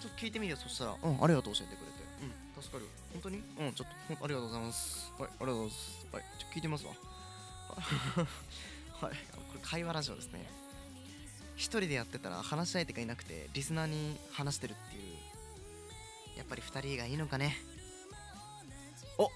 [0.00, 0.96] ちょっと聞いてみるよそしたら。
[1.02, 2.02] うんありがとう教えてくれて。
[2.56, 5.12] うん助かる本当にうんちょっとありがとうございます。
[5.18, 6.06] はいありがとうございます。
[6.12, 6.92] はいちょっと聞いてみますわ。
[9.00, 9.14] はい。
[9.14, 9.14] こ
[9.54, 10.50] れ会話ラジオですね。
[11.56, 15.02] 一人でやってたら話し相手がいなくてリスナーに話してるっていう
[16.38, 17.56] やっぱり二人がいいのかね。
[19.18, 19.28] お！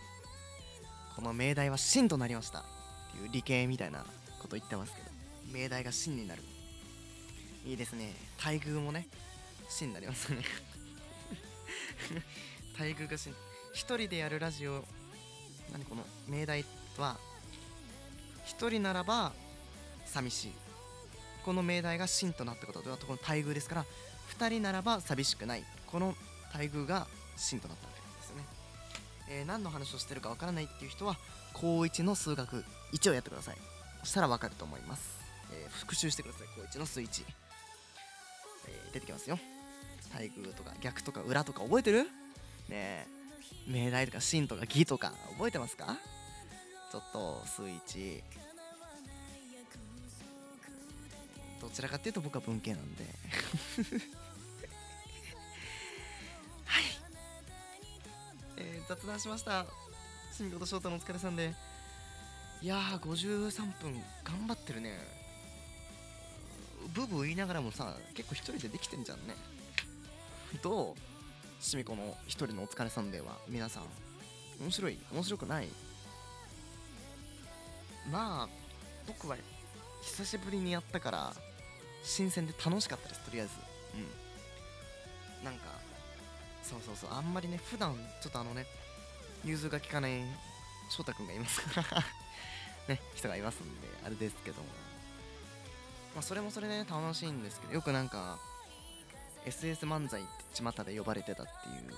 [1.15, 2.61] この命題は真となりました。
[2.61, 2.63] っ
[3.13, 4.05] ていう理系みたいな
[4.41, 5.07] こと言ってますけど
[5.53, 6.43] 命題が真になる
[7.67, 8.15] いいですね。
[8.39, 9.09] 待遇もね
[9.69, 10.43] 真になりますね。
[12.79, 13.35] 待遇が真
[13.73, 14.85] 一人でやるラジオ
[15.73, 16.65] 何この命題
[16.97, 17.19] は
[18.45, 19.33] 一人ならば
[20.07, 20.53] 寂しい。
[21.45, 23.87] この命題が真となったことではこの待遇ですから
[24.39, 25.65] 2人ならば寂しくない。
[25.89, 26.17] この
[26.53, 28.45] 待遇が真となったわけなんですよね、
[29.29, 31.19] えー何の話をしてるかわからないっていう人は
[31.53, 33.57] 高1の数学1をやってください。
[34.01, 35.03] そしたらわかると思います、
[35.51, 36.47] えー復習してください。
[36.55, 37.25] 高1の数1、
[38.69, 39.39] えー出てきますよ。
[40.13, 42.05] 待遇とか逆とか裏とか覚えてる？
[42.05, 42.09] ね
[42.71, 43.07] え。
[43.67, 45.99] 命題とか真とか義とか覚えてますか？
[46.93, 48.23] ちょっと数1
[51.61, 53.05] どちらかっていうと僕は文系なんで。
[56.65, 56.85] はい、
[58.57, 59.67] えー雑談しました。
[60.33, 61.55] すみこと翔太のお疲れさんで。
[62.63, 65.26] いやー53分頑張ってるね。
[66.95, 69.35] ブーブ言いながらもさ結構一人でできてんじゃんね。
[70.63, 73.85] どうしみこの一人のお疲れさんでは皆さん。
[74.61, 74.99] 面白い。
[75.13, 75.69] 面白くない。
[78.11, 78.49] まあ
[79.07, 79.37] 僕は
[80.03, 81.33] 久しぶりにやったから
[82.03, 83.53] 新鮮で楽しかったですとりあえず。
[85.41, 85.45] うん。
[85.45, 85.61] なんか
[86.63, 87.11] そうそうそう。
[87.13, 88.67] あんまりね普段ちょっとあのね
[89.45, 90.23] 融通が利かない
[90.91, 92.05] 翔太くんがいますから。
[92.89, 94.86] ね人がいますんであれですけども。
[96.17, 98.39] まあそれもそれで、ね、楽しいんですけどよくなんか
[99.45, 101.93] SS 漫才って巷で呼ばれてたっていう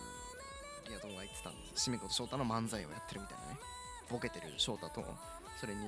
[0.88, 1.84] リア友が言ってたんです。
[1.84, 3.60] しみこと翔太の漫才をやってるみたいなね。
[4.10, 5.04] ボケてる翔太と
[5.60, 5.80] それに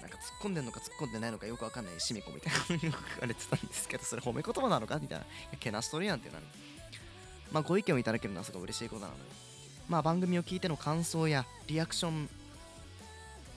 [0.00, 5.26] なんか突っ込んでんのか突っ込んでないのかよくわかんないしみこみたいなのによく言われてたんですけどそれ褒め言葉なのかみたいな。
[5.60, 6.44] けなしとるやんっていうのは
[7.52, 9.20] まあご意見をいただけるのはすごい嬉しいことなので。
[9.88, 12.28] まあ番組を聞いての感想やリアクション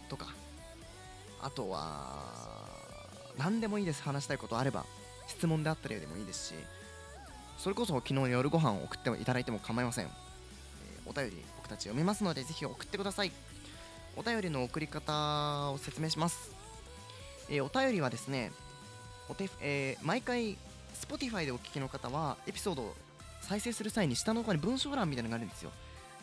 [0.09, 0.27] とか
[1.41, 2.68] あとは
[3.39, 4.85] 何でもいいです話したいことあれば
[5.27, 6.53] 質問であったりでもいいですし
[7.57, 13.31] それこそ昨日の夜ご飯を送っていただいても構いません、えーお便り僕たち読みますのでぜひ送ってください。
[14.15, 16.51] お便りの送り方を説明します、
[17.49, 18.51] えーお便りはですね
[19.27, 20.57] お手、えー毎回
[20.93, 22.95] Spotify でお聞きの方はエピソードを
[23.41, 25.71] 再生する際に下の方に文章欄みたいなのがあるんですよ。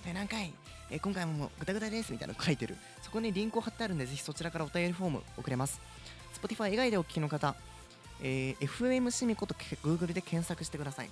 [0.04, 0.52] 第何回、
[0.90, 2.76] えー今回もグダグダですみたいなの書いてる。
[3.02, 5.80] そこにリンクを貼ってあるんでぜひそちらからお便りフォーム送れます。
[6.40, 7.54] Spotify 以外でお聞きの方、
[8.22, 11.10] えー FM シミコと Google で検索してください。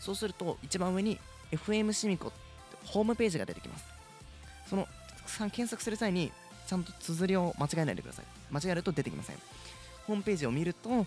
[0.00, 1.18] そうすると一番上に
[1.50, 2.36] FM シミコって
[2.86, 3.84] ホームページが出てきます。
[4.68, 4.86] その
[5.26, 6.30] さ検索する際に
[6.66, 8.24] ちゃんと綴りを間違えないでください。
[8.50, 9.36] 間違えると出てきません。
[10.06, 11.06] ホームページを見ると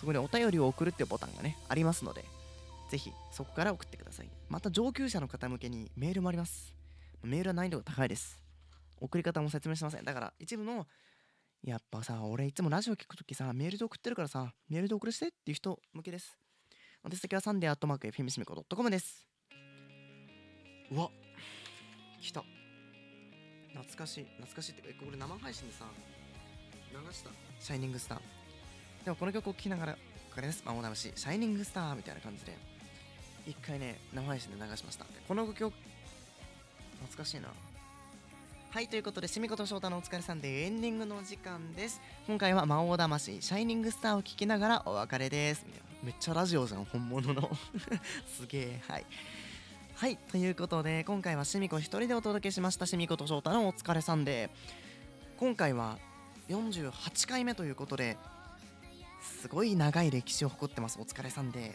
[0.00, 2.24] そこにお便りを送るっていうボタンがねありますので
[2.90, 4.28] ぜひそこから送ってください。
[4.48, 6.74] また上級者の方向けにメールもあります。
[7.22, 8.38] メールは難易度が高いです。
[9.00, 10.04] 送り方も説明しません。
[10.04, 10.86] だから一部の
[11.62, 16.38] やっぱさ俺いつもラジオ聞くときさメールで送ってるからさメールで送らせてっていう人向けです。
[17.04, 19.26] 宛先はサンデーアットマーク FM シミコ .com です。
[20.90, 21.10] うわ
[22.20, 22.42] 来た。
[23.72, 24.24] 懐かしい。
[24.24, 25.84] 懐かしいってかこれ生配信でさ
[26.92, 27.30] 流した。
[27.60, 28.18] シャイニングスター。
[29.04, 29.92] でもこの曲を聴きながら
[30.34, 30.62] これです。
[30.64, 32.56] 魔王魂シャイニングスターみたいな感じで。
[33.46, 35.04] 一回ね生配信で流しました。
[35.04, 35.72] でこの曲
[37.00, 37.48] 懐かしいな。
[38.76, 41.98] はいということでしみこと翔太のお疲れさんでエンディングの時間です。
[42.26, 45.64] 今回は魔王魂シャイニングスターを聴きながらお別れです。
[46.02, 47.50] めっちゃラジオじゃん本物の。
[48.36, 49.06] すげえはい。
[49.94, 54.50] はいということで今回はしみこ一人でお届けしましたしみこと翔太のお疲れさんで。
[55.38, 55.96] 今回は
[56.50, 58.18] 48回目ということで
[59.22, 61.74] すごい長い歴史を誇ってますお疲れさんで。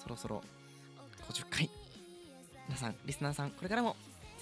[0.00, 0.44] そろそろ
[1.28, 1.68] 50回。
[2.68, 3.96] 皆さんリスナーさんこれからも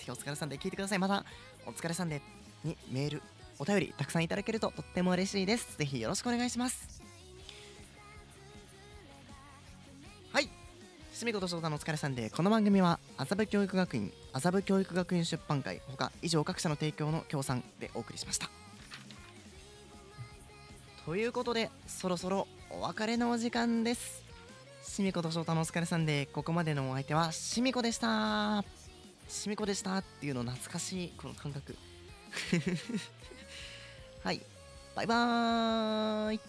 [0.05, 0.99] ひお疲れさんで聞いてください。
[0.99, 1.25] また
[1.67, 2.21] お疲れさんで
[2.63, 3.23] にメール
[3.59, 5.79] お便りたくさんいただけるととっても嬉しいです。
[5.79, 7.03] ぜひよろしくお願いします。
[10.33, 10.49] はい。
[11.13, 18.51] すみこと翔太のお疲れさんでこの番組は麻布教育学院麻布教育学院出版会ほか以上各社の提供の協賛でお送りしました。
[21.07, 24.25] ということでそろそろお別れのお時間です。
[24.83, 28.65] しみこと翔太のお疲れさんでここまでのお相手はしみこでした。
[29.29, 31.77] しみこでしたっていうの懐かしいこの感覚。
[34.23, 34.41] はい。
[34.95, 36.41] バイバーイ。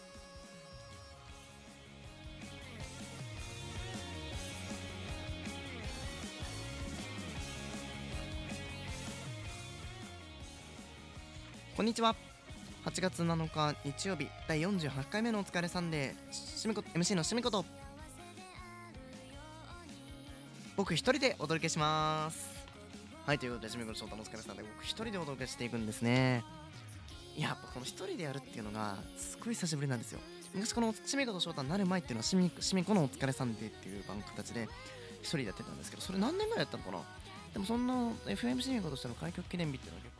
[11.76, 12.16] こんにちは。
[12.86, 17.66] 8月7日日曜日第48回目のお疲れさんでしみこ MC のしみこと
[20.78, 22.55] 僕一人でお届けします。
[23.26, 26.44] はいということでしみこと翔太のお疲れさんで僕一人でお届けしていくんですね。
[27.36, 30.20] やっぱこの一人でやるっていうのがすごい久しぶりなんですよ。
[30.54, 34.70] 昔このシミコと翔太になる前っていうのはしみしみこのお疲れさんでっていう番形で
[35.24, 37.00] 一人でやってたんですけどそれ何年ぐらいやったのかな？
[37.52, 37.94] でもそんな
[38.28, 40.15] FM シミコとしての開局記念日っていうのは結